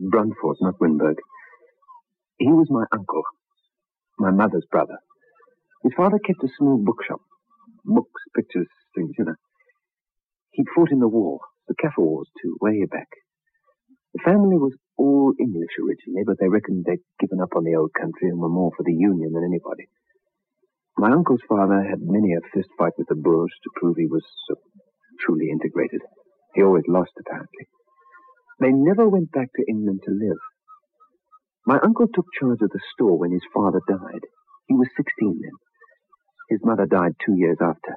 Brandfort, 0.00 0.56
not 0.60 0.80
Winburg. 0.80 1.16
He 2.38 2.48
was 2.48 2.68
my 2.70 2.84
uncle, 2.92 3.22
my 4.18 4.30
mother's 4.30 4.66
brother. 4.70 4.98
His 5.82 5.92
father 5.96 6.18
kept 6.18 6.44
a 6.44 6.48
small 6.58 6.78
bookshop. 6.78 7.20
Books, 7.84 8.22
pictures, 8.36 8.68
things, 8.94 9.12
you 9.18 9.24
know. 9.24 9.34
He'd 10.52 10.70
fought 10.74 10.92
in 10.92 11.00
the 11.00 11.08
war, 11.08 11.40
the 11.66 11.74
Kaffir 11.74 12.04
Wars 12.04 12.28
too, 12.40 12.56
way 12.60 12.84
back. 12.90 13.08
The 14.14 14.22
family 14.24 14.56
was 14.56 14.76
all 14.96 15.32
English 15.40 15.74
originally, 15.80 16.22
but 16.24 16.36
they 16.38 16.48
reckoned 16.48 16.84
they'd 16.84 17.02
given 17.18 17.40
up 17.40 17.56
on 17.56 17.64
the 17.64 17.74
old 17.74 17.92
country 17.98 18.28
and 18.28 18.38
were 18.38 18.48
more 18.48 18.70
for 18.76 18.84
the 18.84 18.92
Union 18.92 19.32
than 19.32 19.42
anybody. 19.44 19.88
My 20.96 21.10
uncle's 21.10 21.42
father 21.48 21.82
had 21.82 22.04
many 22.04 22.34
a 22.34 22.40
fist 22.52 22.68
fight 22.78 22.92
with 22.98 23.08
the 23.08 23.16
Boers 23.16 23.52
to 23.64 23.70
prove 23.74 23.96
he 23.96 24.06
was 24.06 24.22
truly 25.18 25.48
integrated. 25.50 26.02
He 26.54 26.62
always 26.62 26.84
lost, 26.86 27.12
apparently. 27.18 27.66
They 28.60 28.70
never 28.70 29.08
went 29.08 29.32
back 29.32 29.48
to 29.56 29.64
England 29.66 30.02
to 30.04 30.12
live. 30.12 30.38
My 31.66 31.78
uncle 31.82 32.06
took 32.06 32.26
charge 32.38 32.60
of 32.60 32.70
the 32.70 32.80
store 32.94 33.18
when 33.18 33.32
his 33.32 33.46
father 33.54 33.80
died. 33.88 34.28
He 34.68 34.74
was 34.74 34.88
16 34.96 35.40
then. 35.40 35.56
His 36.52 36.60
mother 36.62 36.84
died 36.84 37.16
two 37.24 37.32
years 37.32 37.56
after. 37.62 37.96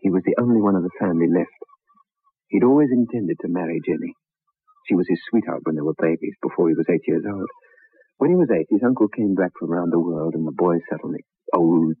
He 0.00 0.08
was 0.08 0.22
the 0.24 0.40
only 0.40 0.62
one 0.62 0.76
of 0.76 0.82
the 0.82 0.96
family 0.98 1.28
left. 1.28 1.52
He'd 2.48 2.64
always 2.64 2.88
intended 2.90 3.36
to 3.42 3.52
marry 3.52 3.82
Jenny. 3.84 4.14
She 4.86 4.94
was 4.94 5.06
his 5.06 5.20
sweetheart 5.28 5.60
when 5.64 5.76
they 5.76 5.82
were 5.82 5.92
babies, 6.00 6.36
before 6.40 6.70
he 6.70 6.74
was 6.74 6.88
eight 6.88 7.04
years 7.06 7.24
old. 7.28 7.50
When 8.16 8.30
he 8.30 8.36
was 8.36 8.48
eight, 8.50 8.68
his 8.70 8.82
uncle 8.82 9.08
came 9.08 9.34
back 9.34 9.52
from 9.60 9.70
around 9.70 9.92
the 9.92 10.00
world, 10.00 10.32
and 10.34 10.46
the 10.46 10.56
boy 10.56 10.76
sat 10.88 11.04
on 11.04 11.12
the 11.12 11.22
old, 11.52 11.96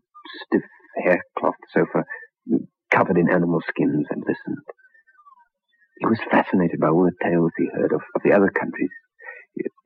stiff 0.46 0.64
haircloth 0.96 1.60
sofa, 1.74 2.04
covered 2.90 3.18
in 3.18 3.28
animal 3.28 3.60
skins, 3.68 4.06
and 4.08 4.24
listened. 4.24 4.64
He 5.98 6.06
was 6.06 6.20
fascinated 6.30 6.80
by 6.80 6.88
all 6.88 7.04
the 7.04 7.12
tales 7.22 7.52
he 7.58 7.68
heard 7.74 7.92
of, 7.92 8.00
of 8.16 8.22
the 8.24 8.32
other 8.32 8.48
countries 8.48 8.90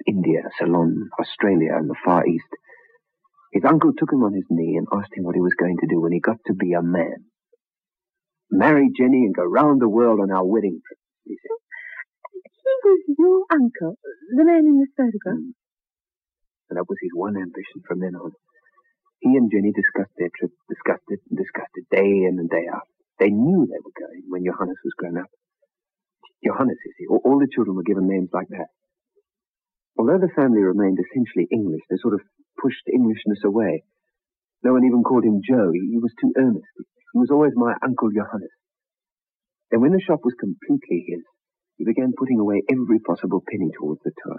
India, 0.07 0.42
Ceylon, 0.59 1.11
Australia, 1.18 1.74
and 1.74 1.90
the 1.90 1.96
Far 2.05 2.24
East. 2.26 2.46
His 3.53 3.65
uncle 3.69 3.93
took 3.93 4.12
him 4.12 4.25
on 4.25 4.33
his 4.33 4.49
knee 4.49 4.77
and 4.81 4.88
asked 4.93 5.12
him 5.15 5.25
what 5.25 5.37
he 5.37 5.45
was 5.45 5.55
going 5.61 5.77
to 5.81 5.87
do 5.87 6.01
when 6.01 6.12
he 6.12 6.21
got 6.21 6.41
to 6.47 6.55
be 6.55 6.73
a 6.73 6.83
man. 6.83 7.29
Marry 8.51 8.88
Jenny 8.97 9.29
and 9.29 9.35
go 9.35 9.45
round 9.45 9.81
the 9.81 9.88
world 9.88 10.21
on 10.21 10.31
our 10.31 10.45
wedding 10.45 10.81
trip, 10.81 10.99
he 11.25 11.37
said. 11.37 11.61
He 12.33 12.75
was 12.85 13.01
your 13.19 13.45
uncle, 13.53 13.97
the 14.37 14.45
man 14.45 14.65
in 14.65 14.81
this 14.81 14.93
photograph. 14.97 15.37
Mm. 15.37 15.53
And 16.71 16.77
that 16.81 16.88
was 16.88 16.97
his 17.01 17.12
one 17.12 17.37
ambition 17.37 17.85
from 17.87 18.01
then 18.01 18.17
on. 18.17 18.33
He 19.21 19.37
and 19.37 19.53
Jenny 19.53 19.73
discussed 19.73 20.17
their 20.17 20.33
trip, 20.33 20.51
discussed 20.69 21.05
it, 21.09 21.21
and 21.29 21.37
discussed 21.37 21.77
it 21.77 21.87
day 21.93 22.25
in 22.25 22.41
and 22.41 22.49
day 22.49 22.65
out. 22.73 22.88
They 23.21 23.29
knew 23.29 23.69
they 23.69 23.81
were 23.85 23.95
going 23.95 24.25
when 24.29 24.45
Johannes 24.45 24.81
was 24.83 24.97
grown 24.97 25.19
up. 25.19 25.31
Johannes, 26.45 26.81
you 26.85 26.93
see, 26.99 27.07
all 27.07 27.38
the 27.38 27.53
children 27.53 27.77
were 27.77 27.87
given 27.87 28.09
names 28.09 28.31
like 28.33 28.49
that. 28.49 28.73
Although 29.98 30.18
the 30.18 30.33
family 30.35 30.62
remained 30.62 30.98
essentially 30.98 31.48
English, 31.52 31.83
they 31.90 31.96
sort 32.00 32.14
of 32.14 32.22
pushed 32.61 32.88
Englishness 32.92 33.44
away. 33.44 33.85
No 34.62 34.72
one 34.72 34.85
even 34.85 35.02
called 35.02 35.24
him 35.24 35.42
Joe. 35.42 35.70
He, 35.72 35.98
was 35.98 36.14
too 36.20 36.33
earnest. 36.37 36.72
He 37.12 37.18
was 37.18 37.31
always 37.31 37.52
my 37.57 37.74
Uncle 37.83 38.11
Johannes. 38.11 38.55
And 39.70 39.83
when 39.83 39.92
the 39.92 40.00
shop 40.00 40.20
was 40.24 40.35
completely 40.38 41.05
his, 41.09 41.22
he 41.76 41.85
began 41.85 42.12
putting 42.16 42.38
away 42.38 42.62
every 42.70 43.00
possible 43.00 43.42
penny 43.42 43.70
towards 43.78 44.00
the 44.05 44.12
tour. 44.22 44.38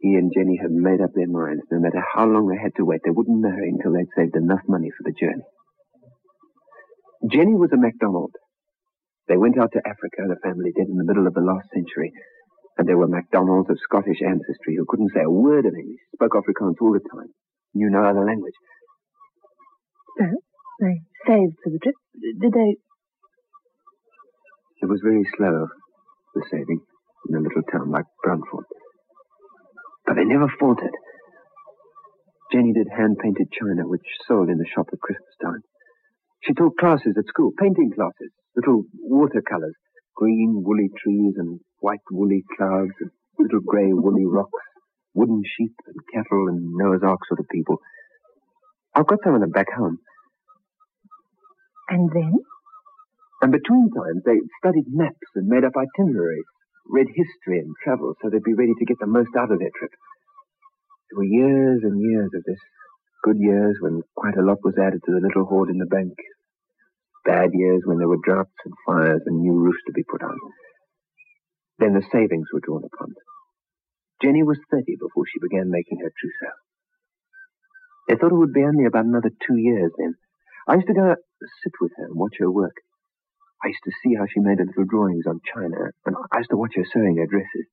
He 0.00 0.14
and 0.14 0.32
Jenny 0.32 0.56
had 0.56 0.70
made 0.70 1.00
up 1.00 1.10
their 1.14 1.28
minds, 1.28 1.62
no 1.70 1.78
matter 1.78 2.00
how 2.00 2.24
long 2.24 2.48
they 2.48 2.56
had 2.56 2.74
to 2.76 2.84
wait, 2.84 3.00
they 3.04 3.10
wouldn't 3.10 3.40
marry 3.40 3.68
until 3.68 3.92
they'd 3.92 4.14
saved 4.16 4.36
enough 4.36 4.62
money 4.68 4.88
for 4.96 5.04
the 5.04 5.12
journey. 5.12 5.44
Jenny 7.30 7.54
was 7.54 7.70
a 7.72 7.76
MacDonald. 7.76 8.32
They 9.28 9.36
went 9.36 9.58
out 9.58 9.72
to 9.72 9.82
Africa, 9.84 10.24
the 10.26 10.40
family 10.42 10.72
did, 10.74 10.88
in 10.88 10.96
the 10.96 11.04
middle 11.04 11.26
of 11.26 11.34
the 11.34 11.44
last 11.44 11.68
century. 11.74 12.12
And 12.80 12.88
there 12.88 12.96
were 12.96 13.12
MacDonalds 13.12 13.68
of 13.68 13.76
Scottish 13.84 14.24
ancestry 14.24 14.76
who 14.80 14.86
couldn't 14.88 15.12
say 15.12 15.20
a 15.20 15.28
word 15.28 15.66
of 15.66 15.74
English, 15.76 16.00
spoke 16.14 16.32
Afrikaans 16.32 16.80
all 16.80 16.96
the 16.96 17.04
time, 17.12 17.28
knew 17.74 17.90
no 17.90 18.00
other 18.00 18.24
language. 18.24 18.56
So, 20.16 20.24
they 20.80 21.04
saved 21.28 21.60
for 21.62 21.68
the 21.68 21.78
trip. 21.78 21.94
Did 22.40 22.52
they? 22.56 22.80
It 24.80 24.88
was 24.88 25.04
very 25.04 25.28
slow, 25.36 25.68
the 26.34 26.42
saving, 26.50 26.80
in 27.28 27.36
a 27.36 27.40
little 27.44 27.60
town 27.70 27.90
like 27.90 28.06
Brandfort. 28.24 28.64
But 30.06 30.16
they 30.16 30.24
never 30.24 30.48
faltered. 30.58 30.96
Jenny 32.50 32.72
did 32.72 32.88
hand-painted 32.96 33.52
china, 33.60 33.86
which 33.86 34.08
sold 34.26 34.48
in 34.48 34.56
the 34.56 34.64
shop 34.74 34.86
at 34.90 35.00
Christmas 35.00 35.36
time. 35.44 35.60
She 36.44 36.54
taught 36.54 36.78
classes 36.80 37.12
at 37.18 37.28
school, 37.28 37.52
painting 37.60 37.92
classes, 37.94 38.32
little 38.56 38.84
watercolors, 38.94 39.76
green 40.20 40.62
woolly 40.62 40.90
trees 41.02 41.34
and 41.38 41.60
white 41.80 42.04
woolly 42.10 42.44
clouds 42.56 42.92
and 43.00 43.10
little 43.38 43.60
grey 43.66 43.88
woolly 43.90 44.26
rocks, 44.26 44.62
wooden 45.14 45.42
sheep 45.56 45.72
and 45.86 45.96
cattle 46.12 46.48
and 46.48 46.74
Noah's 46.76 47.00
Ark 47.02 47.20
sort 47.26 47.40
of 47.40 47.48
people. 47.48 47.78
I've 48.94 49.06
got 49.06 49.20
some 49.24 49.34
of 49.34 49.40
them 49.40 49.50
back 49.50 49.72
home. 49.74 49.98
And 51.88 52.10
then? 52.12 52.34
And 53.40 53.50
between 53.50 53.88
times, 53.96 54.22
they 54.26 54.36
studied 54.60 54.84
maps 54.92 55.32
and 55.34 55.48
made 55.48 55.64
up 55.64 55.72
itineraries, 55.72 56.44
read 56.86 57.08
history 57.08 57.58
and 57.58 57.72
travel 57.82 58.12
so 58.20 58.28
they'd 58.28 58.44
be 58.44 58.52
ready 58.52 58.74
to 58.78 58.84
get 58.84 58.98
the 59.00 59.06
most 59.06 59.30
out 59.38 59.50
of 59.50 59.58
their 59.58 59.72
trip. 59.78 59.90
There 61.08 61.18
were 61.18 61.24
years 61.24 61.80
and 61.82 61.98
years 61.98 62.30
of 62.36 62.44
this. 62.44 62.60
Good 63.24 63.38
years 63.38 63.76
when 63.80 64.02
quite 64.14 64.36
a 64.36 64.44
lot 64.44 64.58
was 64.62 64.76
added 64.76 65.00
to 65.06 65.12
the 65.12 65.26
little 65.26 65.46
hoard 65.48 65.70
in 65.70 65.78
the 65.78 65.86
bank. 65.86 66.12
Bad 67.24 67.50
years 67.52 67.82
when 67.84 67.98
there 67.98 68.08
were 68.08 68.22
droughts 68.24 68.56
and 68.64 68.74
fires 68.86 69.22
and 69.26 69.40
new 69.40 69.52
roofs 69.52 69.82
to 69.86 69.92
be 69.92 70.04
put 70.04 70.22
on. 70.22 70.36
Then 71.78 71.94
the 71.94 72.04
savings 72.12 72.48
were 72.52 72.60
drawn 72.60 72.84
upon. 72.84 73.14
Jenny 74.22 74.42
was 74.42 74.58
30 74.70 74.96
before 75.00 75.24
she 75.26 75.40
began 75.40 75.70
making 75.70 75.98
her 76.00 76.12
trousseau. 76.12 76.54
They 78.08 78.16
thought 78.16 78.32
it 78.32 78.40
would 78.40 78.52
be 78.52 78.64
only 78.64 78.84
about 78.86 79.04
another 79.04 79.30
two 79.46 79.56
years 79.56 79.92
then. 79.98 80.14
I 80.68 80.74
used 80.74 80.88
to 80.88 80.94
go 80.94 81.14
sit 81.62 81.72
with 81.80 81.92
her 81.96 82.06
and 82.06 82.16
watch 82.16 82.36
her 82.38 82.50
work. 82.50 82.76
I 83.64 83.68
used 83.68 83.84
to 83.84 83.92
see 84.02 84.14
how 84.14 84.26
she 84.26 84.40
made 84.40 84.58
her 84.58 84.66
little 84.66 84.84
drawings 84.84 85.26
on 85.26 85.40
china, 85.44 85.92
and 86.06 86.16
I 86.32 86.38
used 86.38 86.50
to 86.50 86.56
watch 86.56 86.72
her 86.76 86.84
sewing 86.92 87.16
her 87.18 87.26
dresses. 87.26 87.68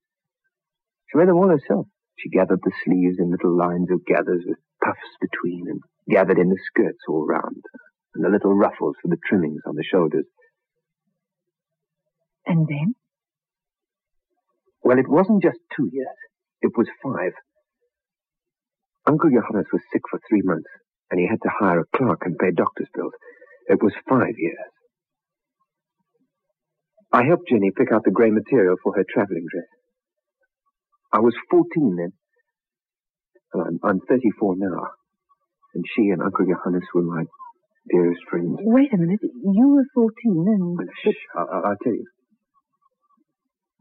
She 1.11 1.17
made 1.17 1.27
them 1.27 1.37
all 1.37 1.49
herself. 1.49 1.87
She 2.17 2.29
gathered 2.29 2.59
the 2.63 2.71
sleeves 2.83 3.19
in 3.19 3.31
little 3.31 3.55
lines 3.55 3.91
of 3.91 4.05
gathers 4.05 4.43
with 4.45 4.57
puffs 4.83 5.15
between, 5.21 5.67
and 5.69 5.81
gathered 6.09 6.39
in 6.39 6.49
the 6.49 6.59
skirts 6.65 6.99
all 7.07 7.25
round, 7.25 7.63
and 8.17 8.25
the 8.25 8.29
little 8.29 8.53
ruffles 8.53 8.95
for 9.01 9.07
the 9.07 9.17
trimmings 9.29 9.61
on 9.67 9.75
the 9.75 9.83
shoulders. 9.89 10.25
And 12.47 12.67
then? 12.67 12.95
Well, 14.83 14.97
it 14.97 15.07
wasn't 15.07 15.43
just 15.43 15.59
two 15.75 15.87
years. 15.91 16.17
It 16.61 16.71
was 16.75 16.87
five. 17.03 17.33
Uncle 19.05 19.29
Johannes 19.29 19.67
was 19.71 19.81
sick 19.93 20.01
for 20.09 20.19
three 20.27 20.41
months, 20.43 20.69
and 21.11 21.19
he 21.19 21.27
had 21.27 21.41
to 21.43 21.51
hire 21.53 21.81
a 21.81 21.97
clerk 21.97 22.23
and 22.25 22.37
pay 22.37 22.51
doctor's 22.51 22.89
bills. 22.95 23.13
It 23.67 23.83
was 23.83 23.93
five 24.09 24.33
years. 24.37 24.57
I 27.13 27.23
helped 27.23 27.47
Jenny 27.49 27.71
pick 27.71 27.91
out 27.93 28.03
the 28.03 28.11
grey 28.11 28.31
material 28.31 28.75
for 28.83 28.95
her 28.95 29.05
traveling 29.07 29.45
dress. 29.51 29.67
I 31.13 31.19
was 31.19 31.33
14 31.49 31.95
then. 31.95 32.13
And 33.53 33.79
I'm, 33.83 33.89
I'm 33.89 33.99
34 34.07 34.55
now. 34.57 34.87
And 35.73 35.85
she 35.95 36.09
and 36.09 36.21
Uncle 36.21 36.45
Johannes 36.45 36.87
were 36.93 37.03
my 37.03 37.23
dearest 37.91 38.21
friends. 38.29 38.57
Wait 38.61 38.93
a 38.93 38.97
minute. 38.97 39.19
You 39.21 39.67
were 39.75 39.85
14 39.93 40.11
and... 40.25 40.77
Oh, 40.79 41.11
shh, 41.11 41.23
I'll, 41.35 41.71
I'll 41.71 41.81
tell 41.83 41.93
you. 41.93 42.05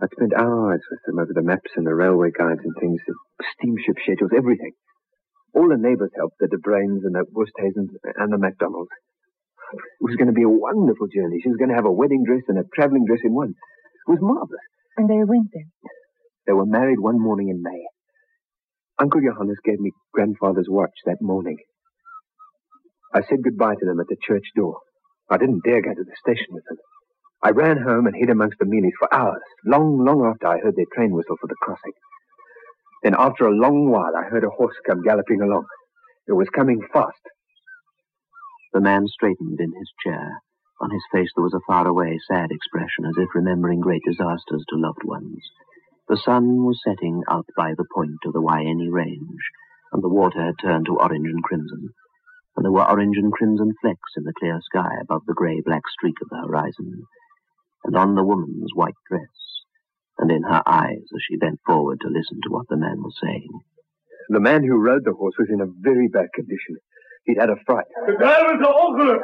I'd 0.03 0.13
spent 0.13 0.37
hours 0.37 0.83
with 0.91 1.01
them 1.07 1.19
over 1.19 1.33
the 1.33 1.43
maps 1.43 1.73
and 1.77 1.87
the 1.87 1.95
railway 1.95 2.29
guides 2.31 2.61
and 2.63 2.75
things, 2.81 3.01
the 3.07 3.15
steamship 3.57 3.97
schedules, 4.05 4.33
everything. 4.37 4.73
All 5.55 5.69
the 5.69 5.81
neighbors 5.81 6.13
helped, 6.17 6.37
the 6.39 6.49
De 6.49 6.59
Bruins 6.59 7.01
and 7.05 7.15
the 7.15 7.25
Woosthazens 7.33 7.97
and 8.17 8.33
the 8.33 8.37
MacDonalds. 8.37 8.93
It 9.73 10.05
was 10.05 10.17
going 10.17 10.29
to 10.29 10.37
be 10.37 10.45
a 10.45 10.53
wonderful 10.53 11.09
journey. 11.09 11.41
She 11.43 11.49
was 11.49 11.57
going 11.57 11.71
to 11.71 11.81
have 11.81 11.89
a 11.89 11.93
wedding 11.93 12.25
dress 12.29 12.45
and 12.49 12.59
a 12.59 12.65
traveling 12.75 13.07
dress 13.07 13.25
in 13.25 13.33
one. 13.33 13.51
It 13.57 14.11
was 14.11 14.21
marvelous. 14.21 14.69
And 14.97 15.09
they 15.09 15.25
went 15.25 15.49
then? 15.53 15.73
They 16.47 16.53
were 16.53 16.67
married 16.67 17.01
one 17.01 17.19
morning 17.19 17.49
in 17.49 17.63
May. 17.63 17.89
Uncle 19.01 19.21
Johannes 19.21 19.59
gave 19.65 19.81
me 19.81 19.93
grandfather's 20.13 20.69
watch 20.69 20.95
that 21.07 21.21
morning. 21.21 21.57
I 23.17 23.23
said 23.23 23.43
goodbye 23.43 23.77
to 23.81 23.87
them 23.87 23.99
at 23.99 24.09
the 24.09 24.21
church 24.21 24.45
door. 24.55 24.77
I 25.31 25.39
didn't 25.39 25.65
dare 25.65 25.81
go 25.81 25.95
to 25.95 26.05
the 26.05 26.17
station 26.21 26.53
with 26.53 26.65
them. 26.69 26.77
I 27.43 27.49
ran 27.49 27.81
home 27.81 28.07
and 28.07 28.15
hid 28.15 28.29
amongst 28.29 28.59
the 28.59 28.67
mealies 28.67 28.93
for 28.99 29.09
hours, 29.13 29.41
long, 29.65 30.05
long 30.05 30.27
after 30.27 30.47
I 30.49 30.59
heard 30.59 30.77
their 30.77 30.93
train 30.95 31.13
whistle 31.13 31.39
for 31.41 31.47
the 31.47 31.57
crossing. 31.63 31.97
Then 33.03 33.15
after 33.17 33.47
a 33.47 33.57
long 33.57 33.89
while, 33.89 34.13
I 34.15 34.29
heard 34.29 34.45
a 34.45 34.51
horse 34.51 34.77
come 34.87 35.03
galloping 35.03 35.41
along. 35.41 35.65
It 36.29 36.35
was 36.35 36.51
coming 36.51 36.83
fast. 36.93 37.25
The 38.75 38.83
man 38.83 39.07
straightened 39.07 39.61
in 39.61 39.73
his 39.73 39.91
chair. 40.05 40.43
On 40.83 40.91
his 40.91 41.05
face 41.11 41.31
there 41.35 41.45
was 41.45 41.55
a 41.55 41.65
faraway, 41.67 42.19
sad 42.29 42.51
expression, 42.51 43.07
as 43.09 43.17
if 43.17 43.35
remembering 43.35 43.81
great 43.81 44.03
disasters 44.05 44.63
to 44.69 44.77
loved 44.77 45.05
ones. 45.05 45.41
The 46.11 46.19
sun 46.19 46.67
was 46.67 46.83
setting 46.85 47.23
out 47.31 47.47
by 47.57 47.73
the 47.79 47.87
point 47.95 48.21
of 48.27 48.35
the 48.35 48.43
Waianae 48.43 48.93
Range, 48.93 49.45
and 49.93 50.05
the 50.05 50.11
water 50.11 50.45
had 50.45 50.57
turned 50.61 50.85
to 50.85 50.99
orange 50.99 51.29
and 51.29 51.43
crimson, 51.43 51.95
and 52.57 52.65
there 52.65 52.73
were 52.73 52.89
orange 52.89 53.17
and 53.17 53.33
crimson 53.33 53.73
flecks 53.81 54.17
in 54.17 54.25
the 54.25 54.33
clear 54.39 54.59
sky 54.63 54.91
above 55.03 55.23
the 55.27 55.35
grey-black 55.35 55.83
streak 55.89 56.17
of 56.23 56.29
the 56.31 56.41
horizon, 56.47 57.05
and 57.85 57.97
on 57.97 58.15
the 58.15 58.25
woman's 58.25 58.73
white 58.75 58.97
dress, 59.09 59.37
and 60.19 60.31
in 60.31 60.43
her 60.43 60.63
eyes 60.67 61.05
as 61.15 61.23
she 61.29 61.37
bent 61.37 61.61
forward 61.67 62.01
to 62.01 62.09
listen 62.09 62.41
to 62.43 62.51
what 62.51 62.67
the 62.69 62.77
man 62.77 62.99
was 63.03 63.15
saying. 63.23 63.61
The 64.29 64.41
man 64.41 64.65
who 64.65 64.83
rode 64.83 65.05
the 65.05 65.13
horse 65.13 65.35
was 65.39 65.49
in 65.51 65.61
a 65.61 65.71
very 65.81 66.09
bad 66.09 66.33
condition. 66.35 66.77
He'd 67.27 67.39
had 67.39 67.51
a 67.51 67.57
fright. 67.67 67.87
The 68.07 68.13
Daar 68.13 68.43
was 68.45 68.59
een 68.59 68.75
ongeluk. 68.85 69.23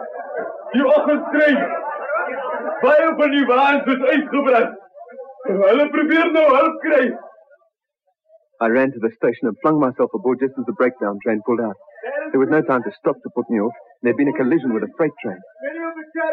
Die 0.72 0.84
oggend 0.86 1.28
kreeg. 1.28 1.58
Baie 2.80 3.14
van 3.16 3.30
die 3.30 3.46
waans 3.46 3.84
is 3.84 4.02
uitgebrand. 4.12 4.78
Hulle 5.42 5.88
probeer 5.90 6.30
nou 6.32 6.46
hulp 6.56 6.80
kry. 6.80 7.06
I 8.60 8.68
ran 8.68 8.92
to 8.92 9.00
the 9.00 9.10
station 9.16 9.48
and 9.48 9.58
flung 9.60 9.80
myself 9.80 10.14
aboard 10.14 10.38
just 10.40 10.58
as 10.58 10.64
the 10.66 10.72
breakdown 10.72 11.18
train 11.24 11.40
pulled 11.42 11.60
out. 11.60 11.76
There 12.30 12.40
was 12.40 12.48
no 12.50 12.62
time 12.62 12.82
to 12.84 12.92
stop 13.00 13.16
to 13.22 13.30
put 13.34 13.50
me 13.50 13.58
off. 13.60 13.72
There'd 14.02 14.16
been 14.16 14.28
a 14.28 14.38
collision 14.38 14.72
with 14.74 14.84
a 14.84 14.92
freight 14.96 15.12
train. 15.22 15.38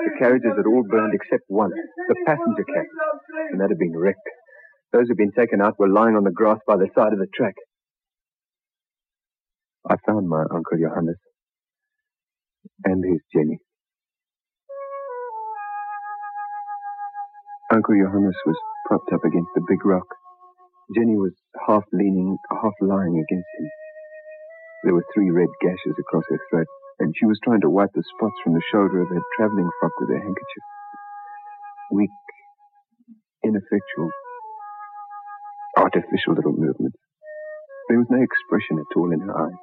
The 0.06 0.16
carriages 0.20 0.54
had 0.56 0.68
all 0.68 0.84
burned 0.90 1.14
except 1.14 1.44
one, 1.48 1.72
the 1.72 2.16
passenger 2.26 2.64
carriage, 2.64 2.90
and 3.52 3.62
that 3.62 3.70
had 3.70 3.80
been 3.80 3.98
wrecked. 3.98 4.20
Those 4.94 5.08
who'd 5.08 5.18
been 5.18 5.32
taken 5.32 5.62
out 5.62 5.80
were 5.80 5.90
lying 5.90 6.16
on 6.16 6.24
the 6.24 6.32
grass 6.32 6.60
by 6.68 6.78
the 6.78 6.88
side 6.96 7.14
of 7.14 7.20
the 7.20 7.28
track. 7.34 7.56
I 9.90 9.96
found 10.06 10.30
my 10.30 10.44
Uncle 10.52 10.78
Johannes 10.80 11.18
and 12.86 13.04
his 13.04 13.22
Jenny. 13.34 13.60
Uncle 17.74 17.96
Johannes 17.96 18.36
was 18.46 18.58
propped 18.88 19.12
up 19.14 19.24
against 19.26 19.52
a 19.58 19.62
big 19.68 19.86
rock. 19.86 20.08
Jenny 20.96 21.18
was 21.18 21.34
half 21.68 21.84
leaning, 21.94 22.38
half 22.52 22.74
lying 22.82 23.24
against 23.24 23.48
him. 23.60 23.70
There 24.84 24.94
were 24.94 25.06
three 25.14 25.30
red 25.32 25.50
gashes 25.62 25.96
across 26.00 26.24
her 26.30 26.40
throat, 26.50 26.68
and 27.00 27.14
she 27.18 27.26
was 27.26 27.40
trying 27.44 27.62
to 27.62 27.70
wipe 27.70 27.92
the 27.94 28.04
spots 28.16 28.36
from 28.44 28.54
the 28.54 28.62
shoulder 28.72 29.02
of 29.02 29.10
her 29.10 29.22
traveling 29.38 29.70
frock 29.80 29.92
with 30.00 30.10
her 30.10 30.20
handkerchief. 30.20 30.66
Weak, 31.92 32.12
ineffectual, 33.44 34.10
artificial 35.78 36.36
little 36.36 36.54
movements. 36.54 36.98
There 37.90 38.00
was 38.00 38.08
no 38.10 38.22
expression 38.24 38.80
at 38.80 38.98
all 38.98 39.12
in 39.12 39.20
her 39.22 39.38
eyes. 39.38 39.60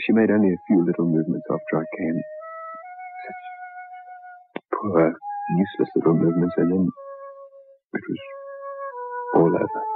She 0.00 0.12
made 0.12 0.30
only 0.30 0.50
a 0.54 0.62
few 0.66 0.84
little 0.84 1.06
movements 1.06 1.46
after 1.50 1.78
I 1.78 1.86
came. 1.98 2.18
Such 3.26 3.48
poor, 4.74 5.14
useless 5.56 5.90
little 5.96 6.14
movements, 6.14 6.54
and 6.58 6.72
then 6.72 6.88
it 7.94 8.02
was 8.08 8.18
all 9.34 9.54
over. 9.54 9.87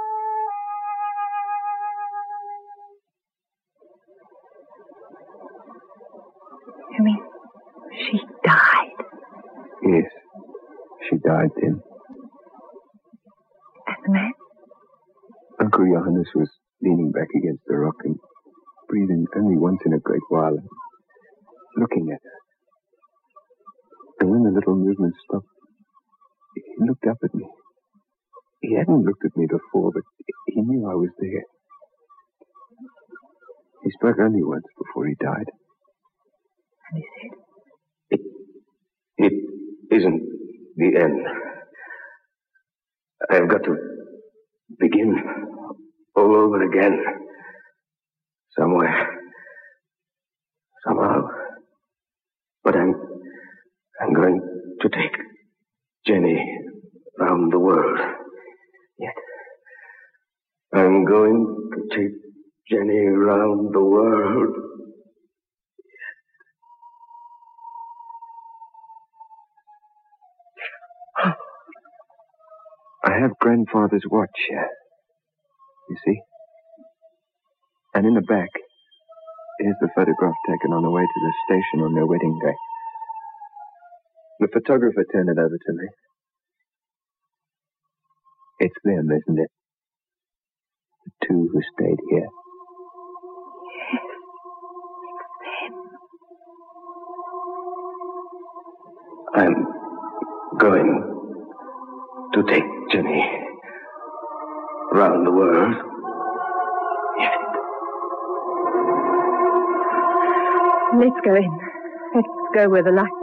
She 11.33 11.41
died 11.41 11.51
then. 11.61 11.81
And 13.87 13.97
the 14.05 14.11
man? 14.11 14.31
Uncle 15.59 15.85
Johannes 15.85 16.29
was 16.35 16.49
leaning 16.81 17.11
back 17.11 17.27
against 17.35 17.63
the 17.67 17.77
rock 17.77 17.95
and 18.03 18.15
breathing 18.89 19.25
only 19.35 19.57
once 19.57 19.79
in 19.85 19.93
a 19.93 19.99
great 19.99 20.21
while, 20.29 20.57
looking 21.77 22.09
at 22.11 22.19
her. 22.23 22.39
And 24.19 24.29
when 24.29 24.43
the 24.43 24.51
little 24.51 24.75
movement 24.75 25.13
stopped, 25.27 25.47
he 26.55 26.85
looked 26.85 27.05
up 27.07 27.17
at 27.23 27.33
me. 27.33 27.45
He 28.61 28.75
hadn't 28.75 29.05
looked 29.05 29.25
at 29.25 29.35
me 29.35 29.45
before, 29.49 29.91
but 29.91 30.03
he 30.47 30.61
knew 30.61 30.89
I 30.89 30.95
was 30.95 31.09
there. 31.19 31.43
He 33.83 33.91
spoke 33.91 34.17
only 34.19 34.43
once 34.43 34.65
before 34.77 35.07
he 35.07 35.15
died. 35.21 35.49
And 36.91 37.03
he 37.03 37.05
said, 37.19 37.31
It, 38.11 38.21
It 39.17 39.33
isn't 39.91 40.32
the 40.77 40.97
end. 40.99 41.21
I've 43.31 43.49
got 43.49 43.63
to 43.65 43.75
begin 44.79 45.15
all 46.15 46.35
over 46.35 46.63
again. 46.63 46.99
Station 81.47 81.85
on 81.85 81.93
their 81.95 82.05
wedding 82.07 82.39
day. 82.43 82.55
The 84.41 84.47
photographer 84.53 85.05
turned 85.13 85.29
it 85.29 85.39
over 85.39 85.57
to 85.57 85.73
me. 85.73 85.87
It's 88.59 88.75
them, 88.83 89.09
isn't 89.11 89.39
it? 89.39 89.51
The 91.05 91.27
two 91.27 91.49
who 91.53 91.61
stayed 91.75 91.99
here. 92.09 92.27
I'm 99.35 99.65
going 100.59 101.23
to 102.33 102.43
take 102.43 102.63
Jenny 102.91 103.23
round 104.93 105.25
the 105.27 105.31
world. 105.31 105.92
Let's 110.93 111.19
go 111.25 111.35
in. 111.35 111.51
Let's 112.15 112.27
go 112.55 112.69
where 112.69 112.83
the 112.83 112.91
lights 112.91 113.22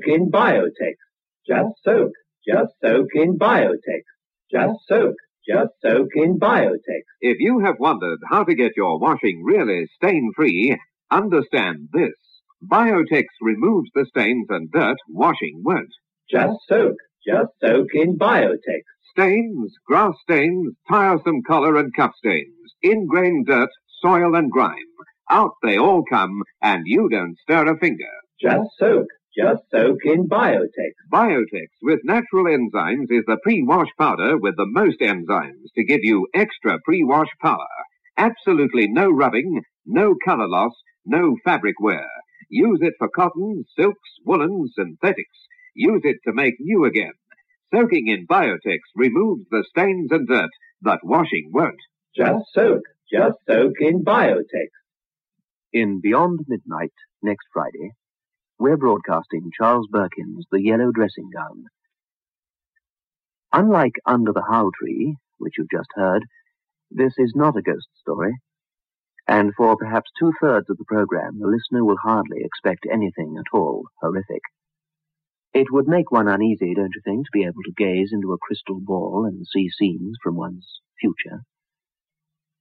soak 0.00 0.14
in 0.14 0.30
biotex. 0.30 0.94
Just 1.46 1.74
soak. 1.84 2.12
Just 2.46 2.72
soak 2.82 3.08
in 3.14 3.38
biotex. 3.38 4.02
Just 4.50 4.78
soak. 4.88 5.14
Just 5.46 5.72
soak 5.82 6.08
in 6.14 6.38
biotex. 6.38 7.02
If 7.20 7.38
you 7.40 7.60
have 7.60 7.76
wondered 7.78 8.18
how 8.30 8.44
to 8.44 8.54
get 8.54 8.72
your 8.76 8.98
washing 8.98 9.42
really 9.44 9.86
stain-free, 9.96 10.78
understand 11.10 11.88
this. 11.92 12.14
Biotex 12.64 13.24
removes 13.40 13.90
the 13.94 14.06
stains 14.06 14.46
and 14.50 14.70
dirt 14.70 14.98
washing 15.08 15.62
won't. 15.64 15.88
Just 16.30 16.58
soak. 16.68 16.96
Just 17.26 17.50
soak 17.62 17.88
in 17.94 18.18
Biotex. 18.18 18.82
Stains, 19.10 19.74
grass 19.86 20.14
stains, 20.22 20.74
tiresome 20.88 21.42
collar 21.46 21.76
and 21.76 21.94
cup 21.94 22.12
stains, 22.16 22.74
ingrained 22.82 23.46
dirt, 23.46 23.68
soil 24.00 24.34
and 24.34 24.50
grime. 24.50 24.76
Out 25.28 25.52
they 25.62 25.76
all 25.76 26.02
come, 26.08 26.42
and 26.62 26.84
you 26.86 27.08
don't 27.10 27.36
stir 27.42 27.66
a 27.70 27.78
finger. 27.78 28.04
Just 28.40 28.70
soak. 28.78 29.06
Just 29.36 29.62
soak 29.70 29.98
in 30.04 30.28
Biotex. 30.28 30.92
Biotex 31.12 31.68
with 31.82 32.00
natural 32.02 32.46
enzymes 32.46 33.06
is 33.10 33.24
the 33.26 33.38
pre-wash 33.44 33.88
powder 33.96 34.36
with 34.36 34.56
the 34.56 34.66
most 34.66 34.98
enzymes 35.00 35.72
to 35.76 35.84
give 35.84 36.00
you 36.02 36.26
extra 36.34 36.78
pre-wash 36.84 37.30
power. 37.40 37.68
Absolutely 38.16 38.88
no 38.88 39.08
rubbing, 39.08 39.62
no 39.86 40.16
color 40.24 40.48
loss, 40.48 40.72
no 41.06 41.36
fabric 41.44 41.76
wear. 41.80 42.08
Use 42.48 42.80
it 42.82 42.94
for 42.98 43.08
cotton, 43.08 43.64
silks, 43.76 44.10
woolens, 44.26 44.72
synthetics. 44.76 45.46
Use 45.76 46.02
it 46.02 46.16
to 46.26 46.32
make 46.32 46.54
new 46.58 46.84
again. 46.84 47.12
Soaking 47.72 48.08
in 48.08 48.26
Biotex 48.26 48.78
removes 48.96 49.44
the 49.50 49.64
stains 49.70 50.10
and 50.10 50.26
dirt, 50.26 50.50
that 50.82 50.98
washing 51.04 51.50
won't. 51.52 51.78
Just 52.16 52.46
soak. 52.52 52.82
Just 53.12 53.36
soak 53.48 53.74
in 53.78 54.02
Biotex. 54.02 54.70
In 55.72 56.00
Beyond 56.00 56.40
Midnight, 56.48 56.92
next 57.22 57.46
Friday, 57.52 57.92
we're 58.60 58.76
broadcasting 58.76 59.50
Charles 59.56 59.86
Birkin's 59.90 60.44
The 60.52 60.60
Yellow 60.62 60.90
Dressing 60.92 61.30
Gown. 61.34 61.64
Unlike 63.54 63.94
Under 64.04 64.34
the 64.34 64.44
How 64.46 64.70
Tree, 64.78 65.16
which 65.38 65.54
you've 65.56 65.70
just 65.70 65.88
heard, 65.94 66.26
this 66.90 67.14
is 67.16 67.32
not 67.34 67.56
a 67.56 67.62
ghost 67.62 67.88
story, 68.02 68.34
and 69.26 69.54
for 69.54 69.78
perhaps 69.78 70.10
two 70.18 70.34
thirds 70.42 70.68
of 70.68 70.76
the 70.76 70.84
program, 70.84 71.38
the 71.38 71.48
listener 71.48 71.86
will 71.86 71.96
hardly 72.02 72.42
expect 72.44 72.84
anything 72.92 73.36
at 73.38 73.56
all 73.56 73.84
horrific. 74.02 74.42
It 75.54 75.68
would 75.72 75.88
make 75.88 76.12
one 76.12 76.28
uneasy, 76.28 76.74
don't 76.74 76.92
you 76.94 77.00
think, 77.02 77.24
to 77.24 77.30
be 77.32 77.44
able 77.44 77.62
to 77.64 77.72
gaze 77.74 78.10
into 78.12 78.34
a 78.34 78.38
crystal 78.38 78.78
ball 78.78 79.24
and 79.24 79.46
see 79.46 79.70
scenes 79.70 80.18
from 80.22 80.36
one's 80.36 80.80
future? 81.00 81.44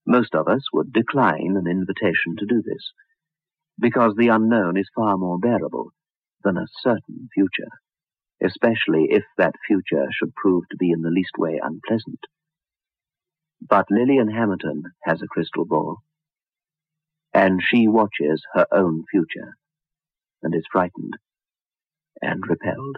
Most 0.07 0.33
of 0.33 0.47
us 0.47 0.61
would 0.71 0.93
decline 0.93 1.57
an 1.57 1.67
invitation 1.67 2.37
to 2.37 2.45
do 2.45 2.61
this, 2.65 2.93
because 3.79 4.13
the 4.17 4.29
unknown 4.29 4.77
is 4.77 4.89
far 4.95 5.17
more 5.17 5.39
bearable 5.39 5.91
than 6.43 6.57
a 6.57 6.67
certain 6.81 7.29
future, 7.33 7.69
especially 8.43 9.07
if 9.09 9.23
that 9.37 9.55
future 9.67 10.07
should 10.11 10.33
prove 10.35 10.63
to 10.69 10.77
be 10.77 10.91
in 10.91 11.01
the 11.01 11.09
least 11.11 11.33
way 11.37 11.59
unpleasant. 11.61 12.19
But 13.61 13.87
Lillian 13.91 14.29
Hamilton 14.29 14.83
has 15.03 15.21
a 15.21 15.27
crystal 15.27 15.65
ball, 15.65 15.97
and 17.33 17.61
she 17.63 17.87
watches 17.87 18.43
her 18.53 18.67
own 18.71 19.03
future, 19.11 19.55
and 20.43 20.55
is 20.55 20.65
frightened 20.71 21.13
and 22.21 22.43
repelled. 22.47 22.97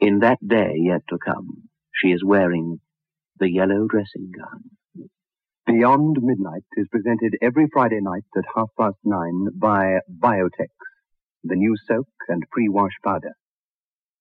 In 0.00 0.20
that 0.20 0.38
day 0.46 0.74
yet 0.76 1.02
to 1.08 1.18
come, 1.18 1.68
she 1.92 2.08
is 2.12 2.24
wearing 2.24 2.80
the 3.38 3.50
yellow 3.50 3.86
dressing 3.88 4.32
gown. 4.36 4.70
Beyond 5.66 6.18
Midnight 6.20 6.64
is 6.76 6.86
presented 6.90 7.38
every 7.40 7.68
Friday 7.72 8.00
night 8.02 8.24
at 8.36 8.44
half 8.54 8.68
past 8.78 8.98
nine 9.02 9.46
by 9.56 10.00
Biotex, 10.20 10.68
the 11.42 11.56
new 11.56 11.74
soak 11.88 12.06
and 12.28 12.42
pre-wash 12.50 12.92
powder. 13.02 13.32